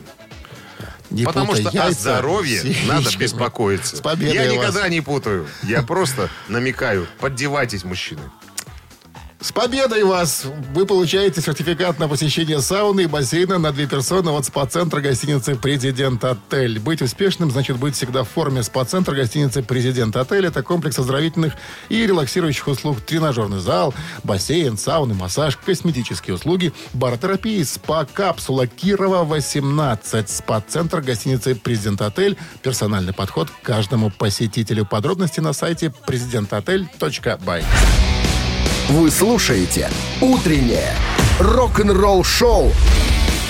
[1.18, 3.96] Не Потому путай что о яйца здоровье с надо беспокоиться.
[3.96, 4.52] С Я вас.
[4.52, 5.48] никогда не путаю.
[5.64, 7.08] Я просто намекаю.
[7.18, 8.20] Поддевайтесь, мужчины.
[9.40, 10.46] С победой вас!
[10.74, 16.24] Вы получаете сертификат на посещение сауны и бассейна на две персоны от СПА-центра гостиницы «Президент
[16.24, 16.80] Отель».
[16.80, 20.46] Быть успешным значит быть всегда в форме СПА-центра гостиницы «Президент Отель».
[20.46, 21.54] Это комплекс оздоровительных
[21.88, 23.00] и релаксирующих услуг.
[23.00, 30.28] Тренажерный зал, бассейн, сауны, массаж, косметические услуги, баротерапия, СПА-капсула Кирова, 18.
[30.28, 32.36] СПА-центр гостиницы «Президент Отель».
[32.62, 34.84] Персональный подход к каждому посетителю.
[34.84, 37.64] Подробности на сайте президентотель.бай.
[38.88, 39.90] Вы слушаете
[40.22, 40.94] «Утреннее
[41.38, 42.72] рок-н-ролл-шоу»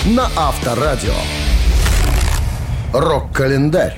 [0.07, 1.13] на Авторадио.
[2.91, 3.97] Рок-календарь.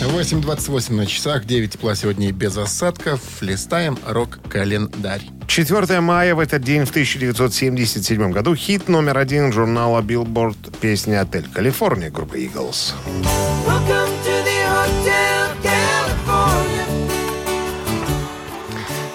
[0.00, 3.20] 8.28 на часах, 9 тепла сегодня и без осадков.
[3.42, 5.20] Листаем рок-календарь.
[5.48, 11.46] 4 мая в этот день в 1977 году хит номер один журнала Billboard песня «Отель
[11.52, 12.94] Калифорния» группы Eagles.
[13.06, 13.55] Welcome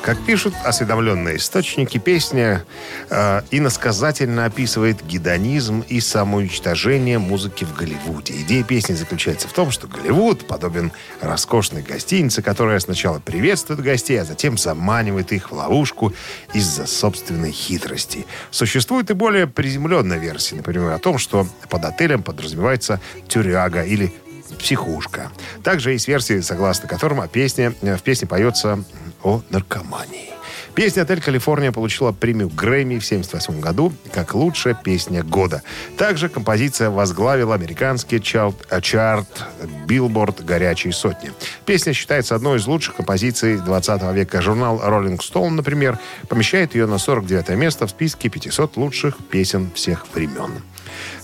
[0.01, 2.65] Как пишут осведомленные источники, песня
[3.11, 8.33] э, иносказательно описывает гедонизм и самоуничтожение музыки в Голливуде.
[8.41, 14.25] Идея песни заключается в том, что Голливуд подобен роскошной гостинице, которая сначала приветствует гостей, а
[14.25, 16.13] затем заманивает их в ловушку
[16.51, 18.25] из-за собственной хитрости.
[18.49, 24.11] Существует и более приземленная версия, например, о том, что под отелем подразумевается тюряга или
[24.59, 25.31] психушка.
[25.63, 28.83] Также есть версии, согласно которым песня, в песне поется
[29.23, 30.31] о наркомании.
[30.73, 35.63] Песня «Отель Калифорния» получила премию Грэмми в 1978 году как лучшая песня года.
[35.97, 39.45] Также композиция возглавила американский чарт, э, чарт
[39.85, 41.31] Billboard «Горячие сотни».
[41.65, 44.41] Песня считается одной из лучших композиций 20 века.
[44.41, 50.05] Журнал Rolling Stone, например, помещает ее на 49 место в списке 500 лучших песен всех
[50.13, 50.61] времен.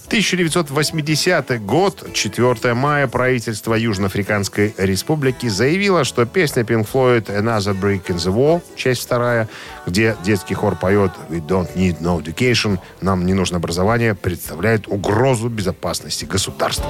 [0.08, 8.16] 1980 год, 4 мая, правительство Южноафриканской республики заявило, что песня Pink Floyd «Another Brick in
[8.16, 9.50] the Wall», часть вторая,
[9.86, 15.50] где детский хор поет «We don't need no education», «Нам не нужно образование», представляет угрозу
[15.50, 16.90] безопасности государства.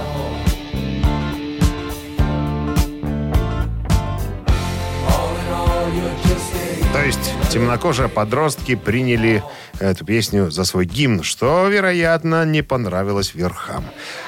[6.97, 9.43] То есть темнокожие подростки приняли
[9.79, 13.85] эту песню за свой гимн, что, вероятно, не понравилось верхам.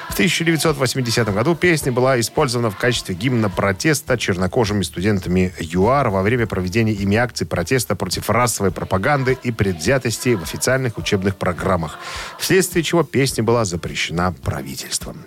[0.08, 6.46] В 1980 году песня была использована в качестве гимна протеста чернокожими студентами ЮАР во время
[6.46, 11.98] проведения ими акций протеста против расовой пропаганды и предвзятости в официальных учебных программах,
[12.38, 15.24] вследствие чего песня была запрещена правительством.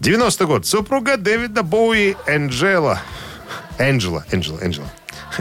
[0.00, 0.66] 90 год.
[0.66, 3.00] Супруга Дэвида Боуи Энджела
[3.78, 4.86] Энджела, Энджела, Энджела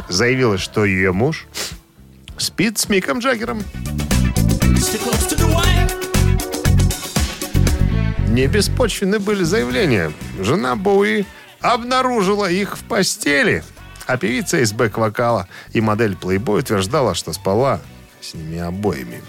[0.09, 1.47] заявила, что ее муж
[2.37, 3.63] спит с Миком Джаггером.
[8.29, 10.11] Не беспочвенны были заявления.
[10.41, 11.25] Жена Боуи
[11.61, 13.63] обнаружила их в постели.
[14.07, 17.81] А певица из бэк-вокала и модель Playboy утверждала, что спала
[18.21, 19.21] с ними обоими.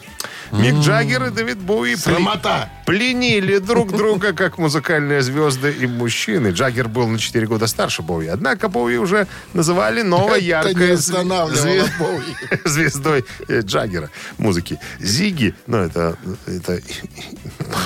[0.52, 2.68] Мик Джаггер и Дэвид Боуи Срамота.
[2.86, 6.48] пленили друг друга, как музыкальные звезды и мужчины.
[6.48, 8.26] Джаггер был на 4 года старше Боуи.
[8.26, 12.34] Однако Боуи уже называли новой яркой останавливало зве- Боуи.
[12.64, 14.78] звездой э, Джаггера музыки.
[15.00, 16.80] Зиги, ну это, это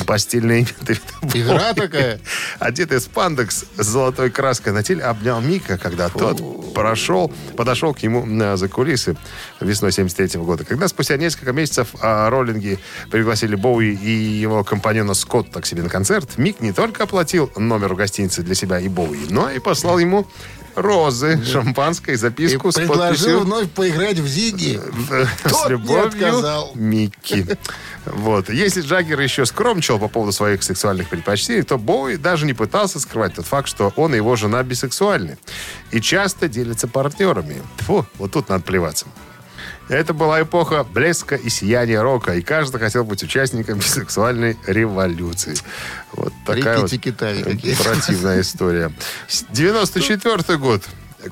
[0.07, 1.39] постельное имя Дэвида.
[1.39, 2.21] Игра такая.
[2.59, 8.25] Одетый спандекс с золотой краской на теле, обнял Мика, когда тот прошел, подошел к нему
[8.27, 9.17] на за кулисы
[9.61, 10.65] весной 73 года.
[10.65, 12.79] Когда спустя несколько месяцев а, роллинги
[13.11, 17.95] пригласили Боуи и его компаньона Скотта к себе на концерт, Мик не только оплатил номер
[17.95, 20.27] в гостинице для себя и Боуи, но и послал ему
[20.77, 24.81] розы, шампанское и И записку с предложил подписью вновь поиграть в Зиги.
[25.45, 26.69] с Тот не любовью.
[26.75, 27.59] Микки.
[28.07, 28.49] Вот.
[28.49, 33.35] Если Джаггер еще скромничал по поводу своих сексуальных предпочтений, то Боуи даже не пытался скрывать
[33.35, 35.39] тот факт, что он и его жена бисексуальны.
[35.91, 37.57] И часто делятся партнерами.
[37.81, 39.07] Фу, вот тут надо плеваться.
[39.91, 45.57] Это была эпоха блеска и сияния рока, и каждый хотел быть участником бисексуальной революции.
[46.13, 47.75] Вот такая вот Рикки-тикки-тави какие.
[47.75, 48.93] противная история.
[49.27, 50.83] С- 94 год.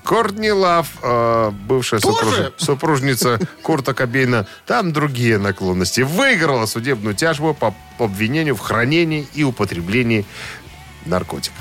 [0.04, 7.74] Кортни Лав, э, бывшая супруж- супружница Курта Кобейна, там другие наклонности, выиграла судебную тяжбу по
[7.98, 10.26] обвинению в хранении и употреблении
[11.06, 11.56] наркотиков.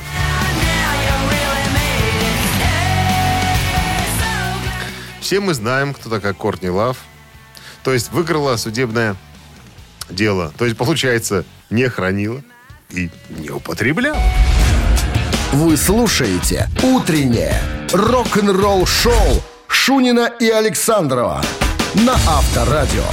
[5.28, 7.00] Все мы знаем, кто такая Кортни Лав.
[7.84, 9.18] То есть выиграла судебное
[10.10, 10.54] дело.
[10.58, 12.42] То есть, получается, не хранила
[12.92, 14.24] и не употребляла.
[15.52, 17.62] Вы слушаете «Утреннее
[17.92, 21.44] рок-н-ролл-шоу» Шунина и Александрова
[21.96, 23.04] на Авторадио.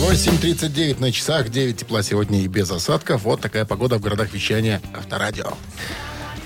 [0.00, 3.24] 8.39 на часах, 9 тепла сегодня и без осадков.
[3.24, 5.52] Вот такая погода в городах вещания Авторадио.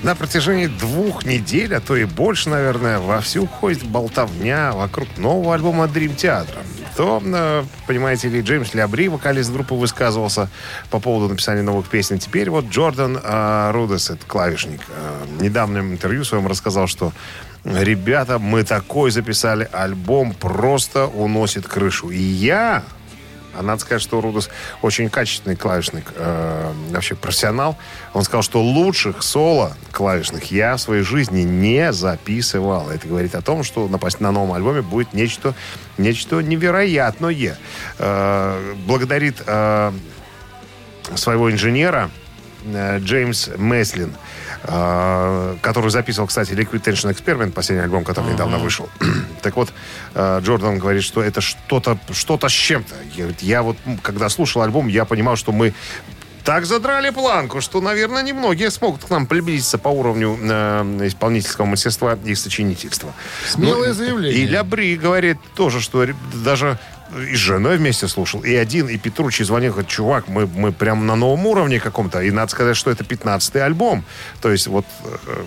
[0.02, 5.84] На протяжении двух недель, а то и больше, наверное, вовсю ходит болтовня вокруг нового альбома
[5.84, 6.56] Dream Theater.
[6.96, 10.48] То, э, понимаете ли, Джеймс Лябри, вокалист группы, высказывался
[10.90, 12.18] по поводу написания новых песен.
[12.18, 17.12] Теперь вот Джордан э, Рудес, это клавишник, э, в недавнем интервью своем рассказал, что
[17.64, 22.08] ребята, мы такой записали альбом, просто уносит крышу.
[22.08, 22.84] И я
[23.54, 24.50] а надо сказать, что Рудос
[24.82, 27.76] очень качественный клавишник, э, вообще профессионал.
[28.14, 32.90] Он сказал, что лучших соло клавишных я в своей жизни не записывал.
[32.90, 35.54] Это говорит о том, что на, пос- на новом альбоме будет нечто,
[35.98, 37.56] нечто невероятное.
[37.98, 39.92] Э, благодарит э,
[41.14, 42.10] своего инженера
[42.64, 44.14] э, Джеймс Меслин,
[44.62, 48.88] который записывал, кстати, Liquid Tension Experiment, последний альбом, который недавно вышел.
[49.42, 49.72] так вот,
[50.14, 52.94] э, Джордан говорит, что это что-то что с чем-то.
[53.40, 55.72] Я, вот, когда слушал альбом, я понимал, что мы
[56.44, 62.18] Так задрали планку, что, наверное, немногие смогут к нам приблизиться по уровню э, исполнительского мастерства
[62.24, 63.12] и сочинительства.
[63.46, 64.42] Смелое Ну, заявление.
[64.42, 66.06] И Лябри говорит тоже, что
[66.44, 66.78] даже
[67.16, 71.06] и с женой вместе слушал, и один, и Петручи звонил, говорит, чувак, мы, мы прям
[71.06, 74.04] на новом уровне каком-то, и надо сказать, что это 15-й альбом.
[74.40, 75.44] То есть вот, э,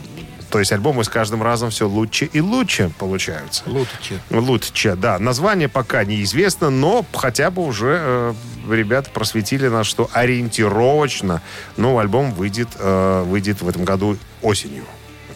[0.49, 3.63] то есть альбомы с каждым разом все лучше и лучше получаются.
[3.65, 4.19] Лутче.
[4.29, 5.17] Лучше, да.
[5.19, 8.33] Название пока неизвестно, но хотя бы уже э,
[8.69, 11.41] ребята просветили нас, что ориентировочно
[11.77, 14.83] новый альбом выйдет, э, выйдет в этом году осенью.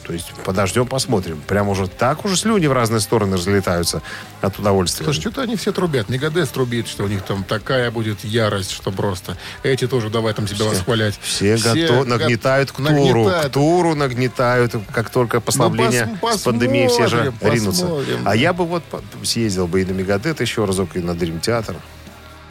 [0.08, 1.42] То есть подождем, посмотрим.
[1.48, 4.02] Прям уже так уже слюни в разные стороны разлетаются
[4.40, 5.04] от удовольствия.
[5.04, 6.08] Слушай, что-то они все трубят.
[6.08, 9.36] Мегадес трубит, что у них там такая будет ярость, что просто.
[9.64, 11.20] Эти тоже давай там себя восхвалять.
[11.22, 12.90] все готовы, го- нагнетают к туру.
[12.94, 13.48] нагнетают.
[13.48, 17.88] К туру нагнетают, как только послабление Ну, пос- с пандемией все же посмотрим, ринутся.
[18.24, 18.84] А я бы вот
[19.24, 21.76] съездил бы и на Мегадет еще разок, и на Дрим Театр.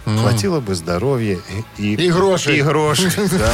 [0.05, 1.39] Хватило бы здоровья
[1.79, 2.59] и, И грошей.
[2.59, 3.51] И грошей, да.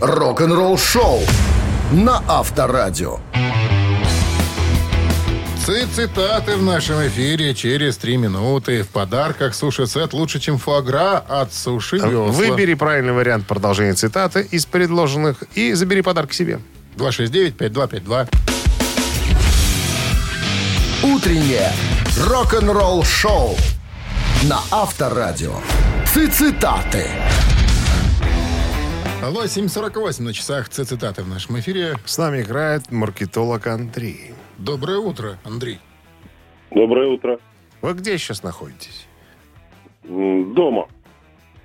[0.00, 1.20] Рок-н-ролл шоу
[1.92, 3.18] на Авторадио.
[5.66, 8.82] Цитаты в нашем эфире через три минуты.
[8.82, 12.26] В подарках суши-сет лучше, чем фуагра от Суши Весла.
[12.26, 16.60] Выбери правильный вариант продолжения цитаты из предложенных и забери подарок себе.
[16.96, 18.28] 269-5252.
[21.02, 21.72] Утреннее
[22.26, 23.56] рок-н-ролл шоу
[24.44, 25.54] на Авторадио.
[26.06, 27.06] Цитаты.
[29.22, 31.96] 8.48 на часах цитаты в нашем эфире.
[32.06, 34.32] С нами играет маркетолог Андрей.
[34.56, 35.78] Доброе утро, Андрей.
[36.70, 37.38] Доброе утро.
[37.82, 39.06] Вы где сейчас находитесь?
[40.04, 40.88] Дома.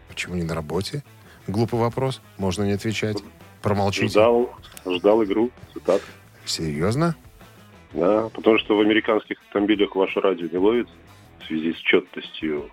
[0.09, 1.03] Почему не на работе?
[1.47, 2.21] Глупый вопрос.
[2.37, 3.23] Можно не отвечать.
[3.61, 4.07] Промолчите.
[4.07, 4.53] Ждал,
[4.85, 6.01] ждал игру, цитат.
[6.43, 7.15] Серьезно?
[7.93, 10.89] Да, потому что в американских автомобилях ваше радио не ловит
[11.39, 12.69] в связи с четностью.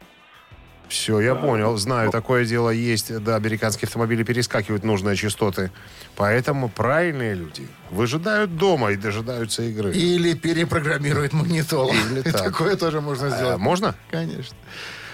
[0.92, 1.74] Все, я понял.
[1.78, 3.18] Знаю, такое дело есть.
[3.24, 5.70] Да, американские автомобили перескакивают нужные частоты.
[6.16, 9.94] Поэтому правильные люди выжидают дома и дожидаются игры.
[9.94, 11.94] Или перепрограммирует магнитолу.
[12.10, 12.42] Или так.
[12.44, 13.58] Такое тоже можно А, сделать.
[13.58, 13.94] можно?
[14.10, 14.54] Конечно.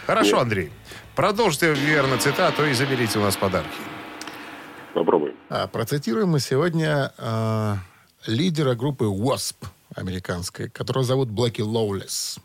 [0.04, 0.72] Хорошо, Андрей.
[1.14, 3.68] Продолжите верно цитату и заберите у нас подарки.
[4.94, 5.36] Попробуем.
[5.48, 7.76] А, процитируем мы сегодня а,
[8.26, 9.54] лидера группы Wasp
[9.94, 12.40] американской, которого зовут Блэки Лоулес.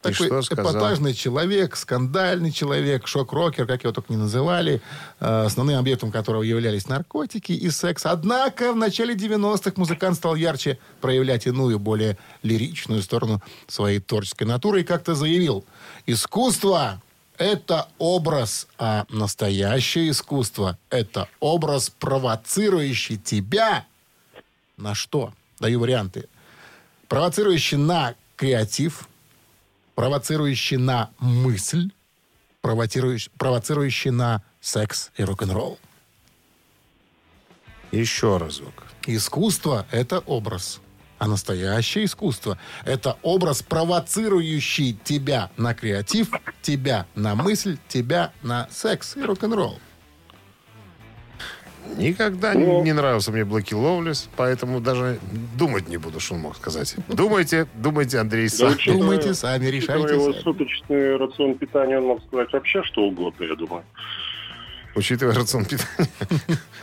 [0.00, 0.72] Такой что сказал?
[0.72, 4.80] эпатажный человек, скандальный человек, шок-рокер, как его только не называли,
[5.18, 8.06] а, основным объектом которого являлись наркотики и секс.
[8.06, 14.82] Однако в начале 90-х музыкант стал ярче проявлять иную, более лиричную сторону своей творческой натуры
[14.82, 15.64] и как-то заявил,
[16.06, 17.02] искусство
[17.38, 23.86] это образ, а настоящее искусство– это образ, провоцирующий тебя
[24.76, 25.32] на что?
[25.60, 26.28] Даю варианты.
[27.08, 29.08] Провоцирующий на креатив,
[29.98, 31.90] провоцирующий на мысль,
[32.60, 35.76] провоцирующий, провоцирующий на секс и рок-н-ролл.
[37.90, 38.84] Еще разок.
[39.08, 40.78] Искусство– это образ.
[41.18, 46.30] А настоящее искусство– это образ, провоцирующий тебя на креатив,
[46.62, 49.80] тебя на мысль, тебя на секс и рок-н-ролл.
[51.96, 55.18] Никогда не- не нравился мне Блэки Ловлес, поэтому даже
[55.56, 56.94] думать не буду, что он мог сказать.
[57.08, 58.72] Думайте, думайте, Андрей, сам.
[58.72, 60.42] учитывая- Думайте сами, решайте Учитывая его сами.
[60.42, 63.84] суточный рацион питания, он мог сказать вообще что угодно, я думаю.
[64.94, 66.08] Учитывая рацион питания.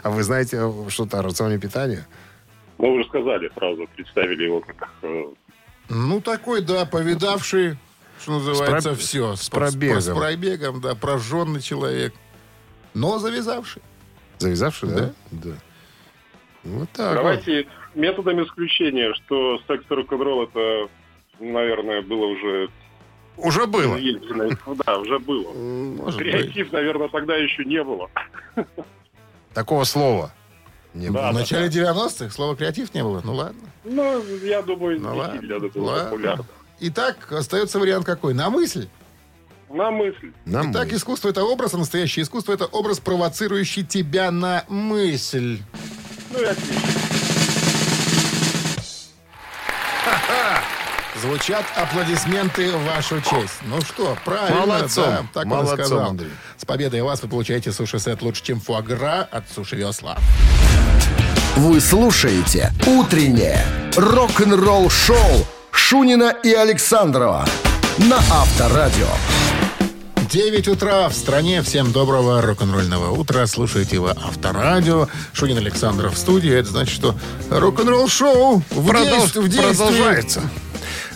[0.04, 2.06] А вы знаете что-то о рационе питания?
[2.78, 4.90] Ну, вы же сказали фразу, представили его как...
[5.02, 5.24] э,
[5.90, 7.78] Ну, такой, да, повидавший,
[8.22, 9.36] что называется, все.
[9.36, 10.02] с пробегом.
[10.02, 12.14] С пробегом, да, прожженный человек.
[12.94, 13.82] Но завязавший.
[14.40, 15.14] Завязавший, да?
[15.32, 15.50] Да.
[16.64, 17.16] Вот так вот.
[17.16, 20.90] Давайте методом исключения, что секс и рок-н-ролл это,
[21.40, 22.70] наверное, было уже...
[23.38, 23.98] Уже было.
[24.86, 25.52] Да, уже было.
[25.54, 26.32] Может быть.
[26.32, 28.10] Креатив, наверное, тогда еще не было.
[29.54, 30.32] Такого слова
[30.94, 31.22] не было.
[31.24, 33.22] Да, В да, начале 90-х слова креатив не было.
[33.24, 33.62] Ну, ладно.
[33.84, 35.68] Ну, я думаю, Ну, действительно ладно.
[35.68, 36.10] это было ладно.
[36.10, 36.46] популярно.
[36.80, 38.34] Итак, остается вариант какой?
[38.34, 38.88] На мысль.
[39.70, 40.32] На мысль.
[40.46, 40.98] Нам Итак, мысль.
[40.98, 45.60] искусство– это образ, а настоящее искусство– это образ, провоцирующий тебя на мысль.
[46.32, 46.82] Ну и отлично.
[51.22, 53.60] Звучат аплодисменты в вашу честь.
[53.64, 55.06] Ну что, правильно, Молодцом.
[55.06, 56.10] да, так он и Молодцом, сказал.
[56.10, 56.32] Андрей.
[56.58, 60.18] С победой вас вы получаете суши-сет лучше, чем фуагра от Суши Весла.
[61.56, 67.46] Вы слушаете «Утреннее рок-н-ролл-шоу» Шунина и Александрова
[67.98, 69.08] на Авторадио.
[70.30, 71.62] 9 утра в стране.
[71.62, 73.46] Всем доброго рок-н-ролльного утра.
[73.48, 75.08] Слушайте вы Авторадио.
[75.34, 76.52] Шунин Александров в студии.
[76.52, 77.16] Это значит, что
[77.50, 79.76] рок-н-ролл шоу в, Продолж- действ- в действии.
[79.76, 80.42] Продолжается.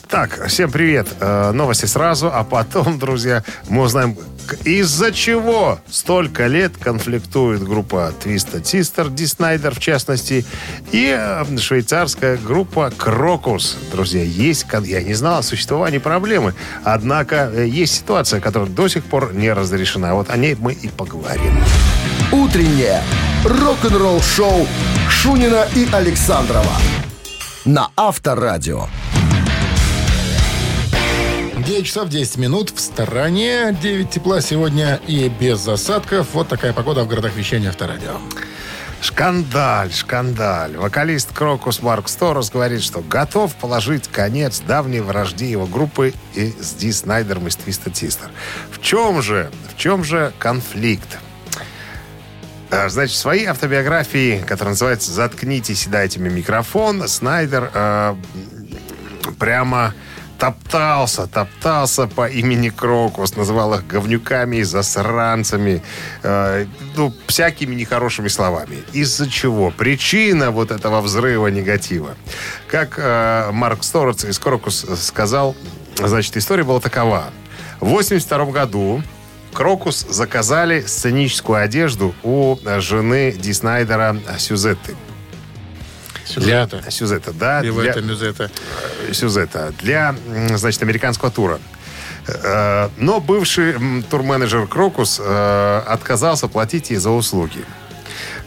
[0.10, 1.08] Так, всем привет.
[1.20, 4.18] Э, новости сразу, а потом, друзья, мы узнаем,
[4.64, 10.46] из-за чего столько лет конфликтует группа Твиста Тистер, Ди Снайдер в частности,
[10.92, 13.78] и э, швейцарская группа Крокус.
[13.92, 19.04] Друзья, есть, я не знал о существовании проблемы, однако э, есть ситуация, которая до сих
[19.04, 20.16] пор не разрешена.
[20.16, 21.54] Вот о ней мы и поговорим.
[22.32, 23.04] Утреннее
[23.46, 24.68] рок-н-ролл-шоу
[25.08, 26.74] Шунина и Александрова
[27.66, 28.88] на Авторадио.
[31.70, 33.78] 9 часов 10 минут в стороне.
[33.80, 36.30] 9 тепла сегодня и без засадков.
[36.34, 38.18] Вот такая погода в городах вещания Авторадио.
[39.02, 40.76] Шкандаль, шкандаль.
[40.78, 46.74] Вокалист Крокус Марк Сторос говорит, что готов положить конец давней вражде его группы и с
[46.74, 48.32] Ди Снайдером из Твиста Тистер.
[48.72, 51.20] В чем же, в чем же конфликт?
[52.72, 58.16] А, Значит, в своей автобиографии, которая называется «Заткнитесь и дайте мне микрофон», Снайдер э,
[59.38, 59.94] прямо
[60.40, 65.84] топтался, топтался по имени Крокус, называл их говнюками и засранцами,
[66.24, 66.66] э,
[66.96, 68.78] ну, всякими нехорошими словами.
[68.94, 69.72] Из-за чего?
[69.72, 72.16] Причина вот этого взрыва негатива.
[72.68, 75.56] Как э, Марк Сторец из Крокус сказал,
[75.98, 77.26] значит, история была такова.
[77.82, 79.04] В 82 году
[79.54, 84.16] Крокус заказали сценическую одежду у э, жены Ди Снайдера
[86.30, 86.92] Сюзетта.
[86.92, 87.62] Сюзетта, да.
[87.62, 87.72] для-
[88.02, 88.52] мюзета.
[89.12, 90.16] Сюзетта для,
[90.56, 91.60] значит, американского тура.
[92.28, 93.74] Э, Но бывший
[94.10, 97.66] турменеджер Крокус э, отказался платить ей за услуги.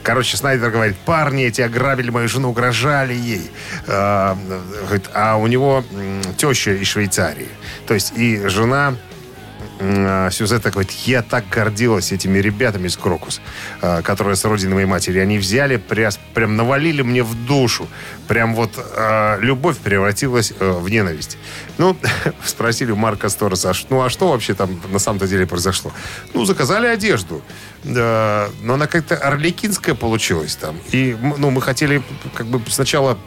[0.03, 3.51] Короче, Снайдер говорит, парни эти ограбили мою жену, угрожали ей.
[3.87, 4.35] Э,
[5.15, 5.85] а у него
[6.37, 7.49] теща из Швейцарии.
[7.87, 8.95] То есть и жена
[10.31, 13.41] Сюзетта говорит, я так гордилась этими ребятами из Крокус,
[13.81, 15.19] э, которые с родины моей матери.
[15.19, 17.89] Они взяли, прям, прям навалили мне в душу.
[18.29, 21.37] Прям вот э, любовь превратилась э, в ненависть.
[21.79, 21.97] Ну,
[22.45, 25.93] спросили Марка Стороса, «А ш- ну а что вообще там на самом-то деле произошло?
[26.35, 27.43] Ну, заказали одежду.
[27.85, 30.77] Но она как-то арлекинская получилась там.
[30.93, 32.03] И ну, мы хотели
[32.35, 33.19] как бы сначала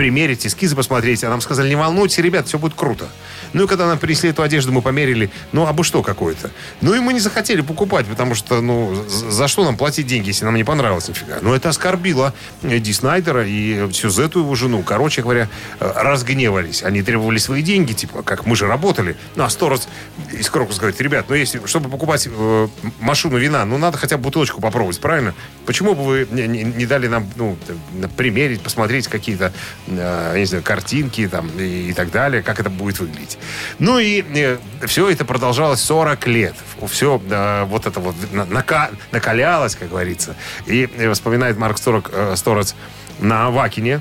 [0.00, 1.22] примерить, эскизы посмотреть.
[1.24, 3.06] А нам сказали, не волнуйтесь, ребят, все будет круто.
[3.52, 6.50] Ну и когда нам принесли эту одежду, мы померили, ну, абы что какое-то.
[6.80, 10.46] Ну и мы не захотели покупать, потому что, ну, за что нам платить деньги, если
[10.46, 11.40] нам не понравилось нифига?
[11.42, 12.32] Ну, это оскорбило
[12.62, 14.82] э, Ди Снайдера и Сюзету его жену.
[14.82, 16.82] Короче говоря, э, разгневались.
[16.82, 19.18] Они требовали свои деньги, типа, как мы же работали.
[19.36, 19.86] Ну, а Сторос
[20.32, 22.68] из Крокус говорит, ребят, ну, если, чтобы покупать э,
[23.00, 25.34] машину вина, ну, надо хотя бы бутылочку попробовать, правильно?
[25.66, 27.58] Почему бы вы не, не- не дали нам, ну,
[28.16, 29.52] примерить, посмотреть какие-то,
[29.98, 33.38] э, не знаю, картинки там и, и так далее, как это будет выглядеть.
[33.78, 36.54] Ну и все это продолжалось 40 лет.
[36.88, 37.18] Все
[37.66, 40.34] вот это вот на- нака- накалялось, как говорится.
[40.66, 42.74] И э, вспоминает Марк Сторок, э, Сторец
[43.20, 44.00] на Авакине,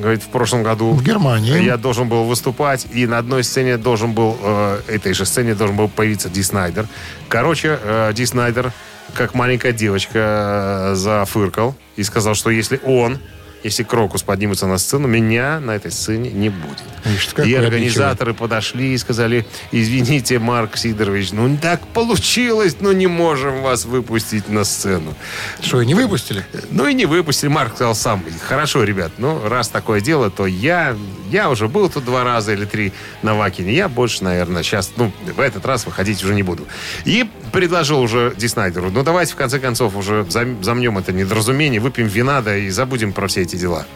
[0.00, 1.62] говорит, в прошлом году В Германии.
[1.62, 5.76] я должен был выступать, и на одной сцене должен был, э, этой же сцене должен
[5.76, 6.86] был появиться Ди Снайдер.
[7.28, 8.72] Короче, э, Ди Снайдер,
[9.14, 13.18] как маленькая девочка, э, зафыркал и сказал, что если он,
[13.62, 16.82] если Крокус поднимется на сцену, меня на этой сцене не будет.
[17.04, 23.62] Ишь, и организаторы подошли и сказали, извините, Марк Сидорович, ну так получилось, но не можем
[23.62, 25.14] вас выпустить на сцену.
[25.62, 26.44] Что, и не выпустили?
[26.70, 27.48] Ну и не выпустили.
[27.48, 30.96] Марк сказал сам, хорошо, ребят, ну раз такое дело, то я,
[31.30, 32.92] я уже был тут два раза или три
[33.22, 33.74] на Вакине.
[33.74, 36.66] Я больше, наверное, сейчас, ну, в этот раз выходить уже не буду.
[37.04, 41.80] И предложил уже Ди Снайдеру, ну давайте в конце концов уже зам- замнем это недоразумение,
[41.80, 43.86] выпьем вина, да и забудем про все эти дела.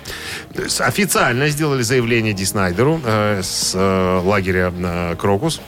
[0.79, 5.61] Официально сделали заявление Ди Снайдеру э, с э, лагеря э, Крокус.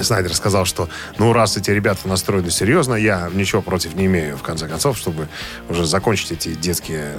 [0.00, 0.88] Снайдер сказал, что
[1.18, 5.28] ну раз эти ребята настроены серьезно, я ничего против не имею, в конце концов, чтобы
[5.68, 7.18] уже закончить эти детские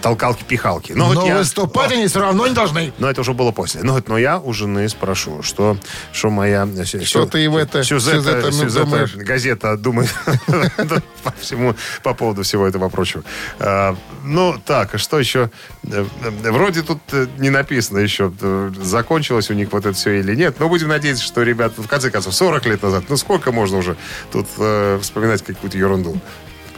[0.00, 0.92] толкалки-пихалки.
[0.92, 2.92] Но, Но, вот я- выступать они все равно не должны.
[2.98, 3.82] но это уже было после.
[3.82, 5.76] Но, но я у жены спрошу, что,
[6.12, 6.68] что моя...
[7.04, 9.14] Что ты и в это- Сюзетта, ну, Сюзетта, думаешь?
[9.14, 10.10] газета думает
[11.24, 13.24] по, всему, по поводу всего этого прочего.
[13.58, 15.50] А, ну, так, а что еще?
[15.84, 16.04] Э,
[16.42, 20.34] э, Вроде тут э, не написано еще, э, закончилось у них вот это все или
[20.34, 20.56] нет.
[20.58, 23.96] Но будем надеяться, что, ребят, в конце концов, 40 лет назад, ну сколько можно уже
[24.32, 26.20] тут э, вспоминать какую-то ерунду?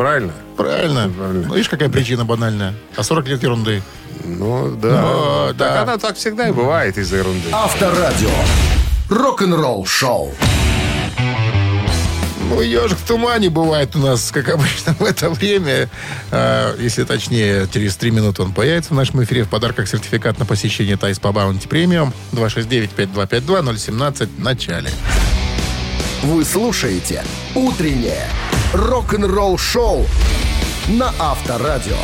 [0.01, 0.33] Правильно?
[0.57, 1.13] Правильно.
[1.15, 1.47] Правильно.
[1.47, 2.73] Ну, видишь, какая причина банальная.
[2.97, 3.83] А 40 лет ерунды.
[4.25, 5.03] Ну, да.
[5.03, 5.83] Ну, так да.
[5.83, 7.51] она так всегда и бывает из-за ерунды.
[7.53, 8.31] Авторадио.
[9.11, 10.35] Рок-н-ролл шоу.
[12.49, 15.91] Ну, ежик в тумане бывает у нас, как обычно, в это время.
[16.31, 19.43] А, если точнее, через три минуты он появится в нашем эфире.
[19.45, 22.15] В подарках сертификат на посещение Тайс по Баунти Премиум.
[22.33, 24.89] 269-5252-017 в начале.
[26.23, 27.23] Вы слушаете
[27.55, 28.25] «Утреннее
[28.73, 30.07] рок-н-ролл-шоу»
[30.89, 31.97] на Авторадио.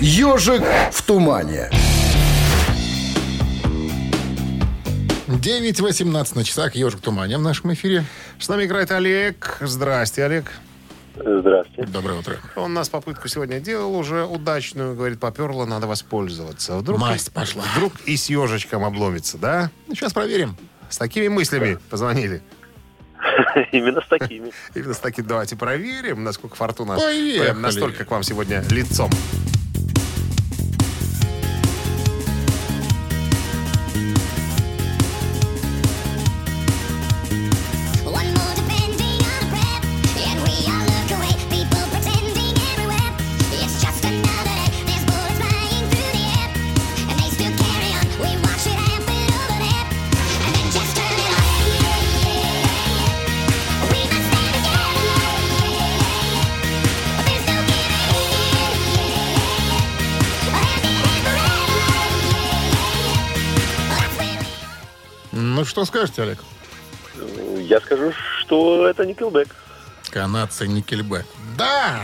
[0.00, 0.62] «Ежик
[0.92, 1.70] в тумане».
[5.28, 6.74] 9.18 на часах.
[6.74, 8.04] Ежик в тумане в нашем эфире.
[8.38, 9.58] С нами играет Олег.
[9.60, 10.50] Здрасте, Олег.
[11.14, 11.90] Здравствуйте.
[11.92, 12.36] Доброе утро.
[12.56, 14.94] Он нас попытку сегодня делал уже удачную.
[14.94, 16.76] Говорит, поперло, надо воспользоваться.
[16.76, 17.64] Вдруг, Масть пошла.
[17.74, 19.70] Вдруг и с ежичком обломится, да?
[19.86, 20.56] Ну, сейчас проверим.
[20.88, 22.42] С такими мыслями позвонили.
[23.72, 24.52] Именно с такими.
[24.74, 26.98] Именно с таким давайте проверим, насколько фортуна
[27.54, 29.10] настолько к вам сегодня лицом.
[65.78, 66.38] Что скажете, Олег?
[67.60, 69.54] Я скажу, что это Nickelback.
[70.10, 71.24] Канадцы Nickelback.
[71.56, 72.00] Да!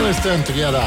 [0.00, 0.84] We stand together.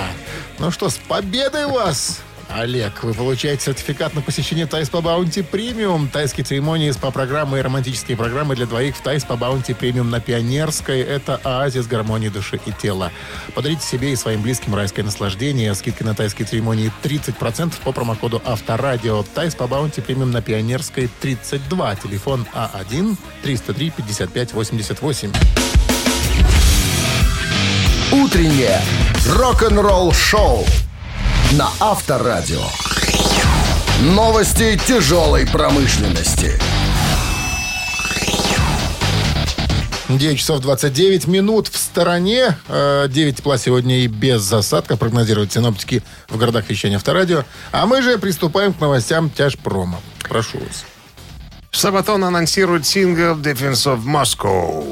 [0.59, 2.21] Ну что, с победой вас!
[2.49, 6.07] Олег, вы получаете сертификат на посещение Тай СПА Баунти Премиум.
[6.07, 11.01] Тайские церемонии, СПА-программы и романтические программы для двоих в Тай СПА Баунти Премиум на Пионерской.
[11.01, 13.11] Это оазис гармонии души и тела.
[13.53, 15.75] Подарите себе и своим близким райское наслаждение.
[15.75, 19.23] Скидка на тайские церемонии 30% по промокоду Авторадио.
[19.35, 21.95] Тайс по Баунти Премиум на Пионерской 32.
[21.97, 22.71] Телефон А
[23.43, 25.35] А1-303-55-88.
[28.11, 28.81] Утреннее
[29.27, 30.65] рок-н-ролл-шоу
[31.53, 32.61] на Авторадио.
[34.01, 36.59] Новости тяжелой промышленности.
[40.09, 42.57] 9 часов 29 минут в стороне.
[42.67, 47.43] Э, 9 тепла сегодня и без засадка, прогнозируют синоптики в городах вещания Авторадио.
[47.71, 49.99] А мы же приступаем к новостям тяжпрома.
[50.27, 50.85] Прошу вас.
[51.71, 54.85] Сабатон анонсирует сингл Defense of Moscow.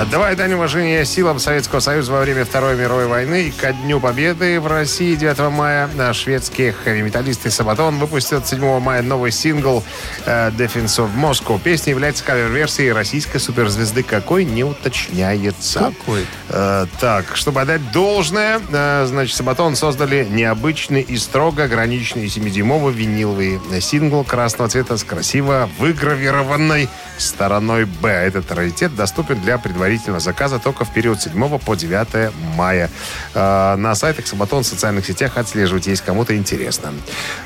[0.00, 4.58] Отдавая дань уважения силам Советского Союза во время Второй мировой войны и ко Дню Победы
[4.58, 9.84] в России 9 мая а, шведские хэви-металлисты Сабатон выпустят 7 мая новый сингл
[10.24, 11.60] э, Defense of Moscow.
[11.62, 15.92] Песня является кавер-версией российской суперзвезды, какой не уточняется.
[16.00, 16.24] Какой?
[16.48, 23.60] Э, так, чтобы отдать должное, э, значит, Сабатон создали необычный и строго ограниченный 7-дюймовый виниловый
[23.82, 26.88] сингл красного цвета с красиво выгравированной
[27.18, 28.08] стороной Б.
[28.08, 32.90] Этот раритет доступен для предварительного заказа только в период 7 по 9 мая.
[33.34, 36.92] Э, на сайтах Сабатон в социальных сетях отслеживать, если кому-то интересно.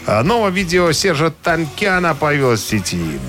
[0.07, 3.21] Э, новое видео Сержа Танкяна появилось в сети.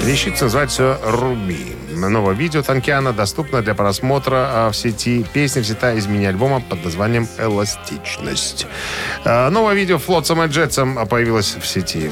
[0.00, 1.85] Вещица называется «Руби».
[1.96, 5.24] Новое видео Танкиана доступно для просмотра а, в сети.
[5.32, 8.66] Песня взята из мини-альбома под названием «Эластичность».
[9.24, 12.10] А, Новое видео Флотсом и Джетсом появилось в сети.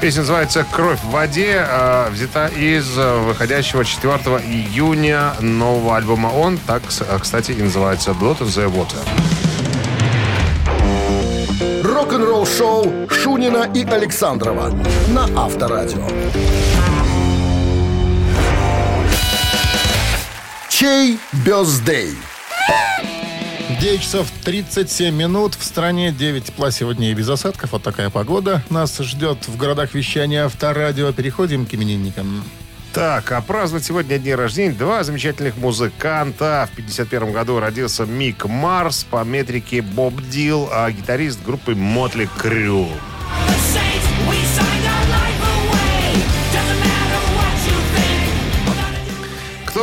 [0.00, 4.12] Песня называется «Кровь в воде», а, взята из выходящего 4
[4.46, 6.58] июня нового альбома «Он».
[6.58, 6.82] Так,
[7.20, 9.35] кстати, и называется «Blood in the Water».
[11.96, 14.68] Рок-н-ролл-шоу Шунина и Александрова
[15.08, 16.06] на Авторадио.
[20.68, 22.10] Чей бездей?
[23.80, 25.54] 9 часов 37 минут.
[25.54, 27.72] В стране 9 тепла сегодня и без осадков.
[27.72, 31.14] Вот такая погода нас ждет в городах вещания Авторадио.
[31.14, 32.44] Переходим к именинникам.
[32.96, 36.66] Так, а праздновать сегодня дни рождения два замечательных музыканта.
[36.72, 42.88] В 51 году родился Мик Марс по метрике Боб Дил, а гитарист группы Мотли Крю.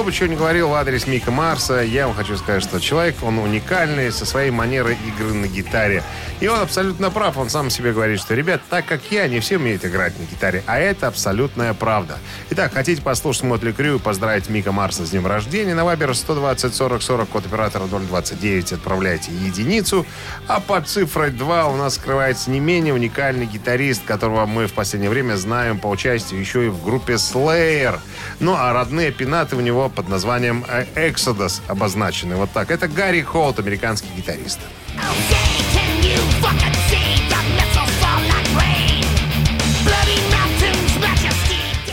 [0.03, 3.15] Кто бы что ни говорил в адрес Мика Марса, я вам хочу сказать, что человек,
[3.21, 6.03] он уникальный со своей манерой игры на гитаре.
[6.41, 7.37] И он абсолютно прав.
[7.37, 10.61] Он сам себе говорит, что, ребят, так как я, не все умеют играть на гитаре.
[10.67, 12.17] А это абсолютная правда.
[12.49, 15.73] Итак, хотите послушать Мотли Крю и поздравить Мика Марса с днем рождения?
[15.73, 20.05] На Вайбер 120 40 40, код оператора 029, отправляйте единицу.
[20.49, 25.09] А под цифрой 2 у нас скрывается не менее уникальный гитарист, которого мы в последнее
[25.09, 27.99] время знаем по участию еще и в группе Slayer.
[28.41, 32.35] Ну, а родные пенаты у него под названием э, Exodus обозначены.
[32.35, 32.71] Вот так.
[32.71, 34.59] Это Гарри Холт, американский гитарист.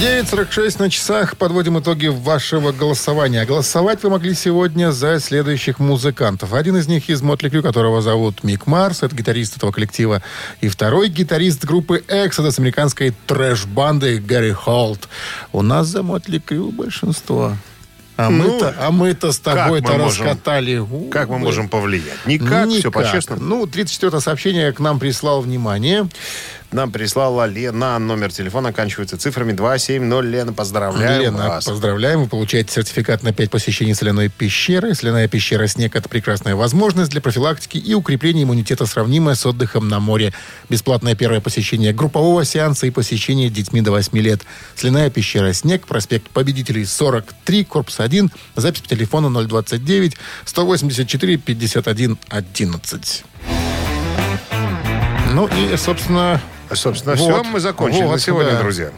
[0.01, 1.37] 9.46 на часах.
[1.37, 3.45] Подводим итоги вашего голосования.
[3.45, 6.53] Голосовать вы могли сегодня за следующих музыкантов.
[6.53, 10.23] Один из них из Мотли Крю, которого зовут Мик Марс, это гитарист этого коллектива.
[10.61, 15.09] И второй гитарист группы Exodus, американской трэш-банды Гарри Холт.
[15.53, 17.55] У нас за Мотли Крю большинство.
[18.17, 20.85] А Ну, мы-то, а мы-то с тобой-то мы можем- раскатали.
[21.11, 22.27] Как мы можем повлиять?
[22.27, 22.93] Никак, все Никак.
[22.93, 23.43] по-честному.
[23.43, 26.09] Ну, 34 сообщение к нам прислал внимание.
[26.71, 30.25] Нам прислала Лена, номер телефона оканчивается цифрами 270.
[30.25, 31.65] Лена, поздравляю Лена, вас.
[31.65, 32.25] поздравляем.
[32.25, 34.95] Вы получаете сертификат на 5 посещений соляной пещеры.
[34.95, 39.99] Соляная пещера «Снег»— это прекрасная возможность для профилактики и укрепления иммунитета, сравнимая с отдыхом на
[39.99, 40.35] море.
[40.69, 44.43] Бесплатное первое посещение группового сеанса и посещение детьми до 8 лет.
[44.77, 48.31] Соляная пещера «Снег», проспект Победителей, 43, корпус 1.
[48.57, 53.25] Запись по телефону 029 184 51 11.
[55.33, 56.43] Ну и, собственно,
[56.73, 57.21] Собственно, Вот.
[57.43, 58.59] все, мы закончили Вот, на сегодня, да.
[58.59, 58.91] друзья.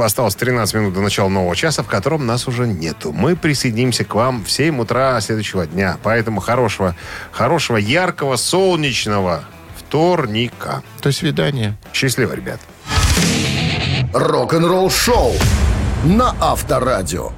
[0.00, 3.12] Осталось 13 минут до начала нового часа, в котором нас уже нету.
[3.12, 5.96] Мы присоединимся к вам в 7 утра следующего дня.
[6.04, 6.94] Поэтому хорошего,
[7.32, 9.44] хорошего, яркого, солнечного
[9.76, 10.82] вторника.
[11.02, 11.76] до свидания.
[11.92, 12.60] Счастливо, ребят.
[14.12, 15.32] Рок-н-ролл-шоу
[16.04, 17.32] на Авторадио.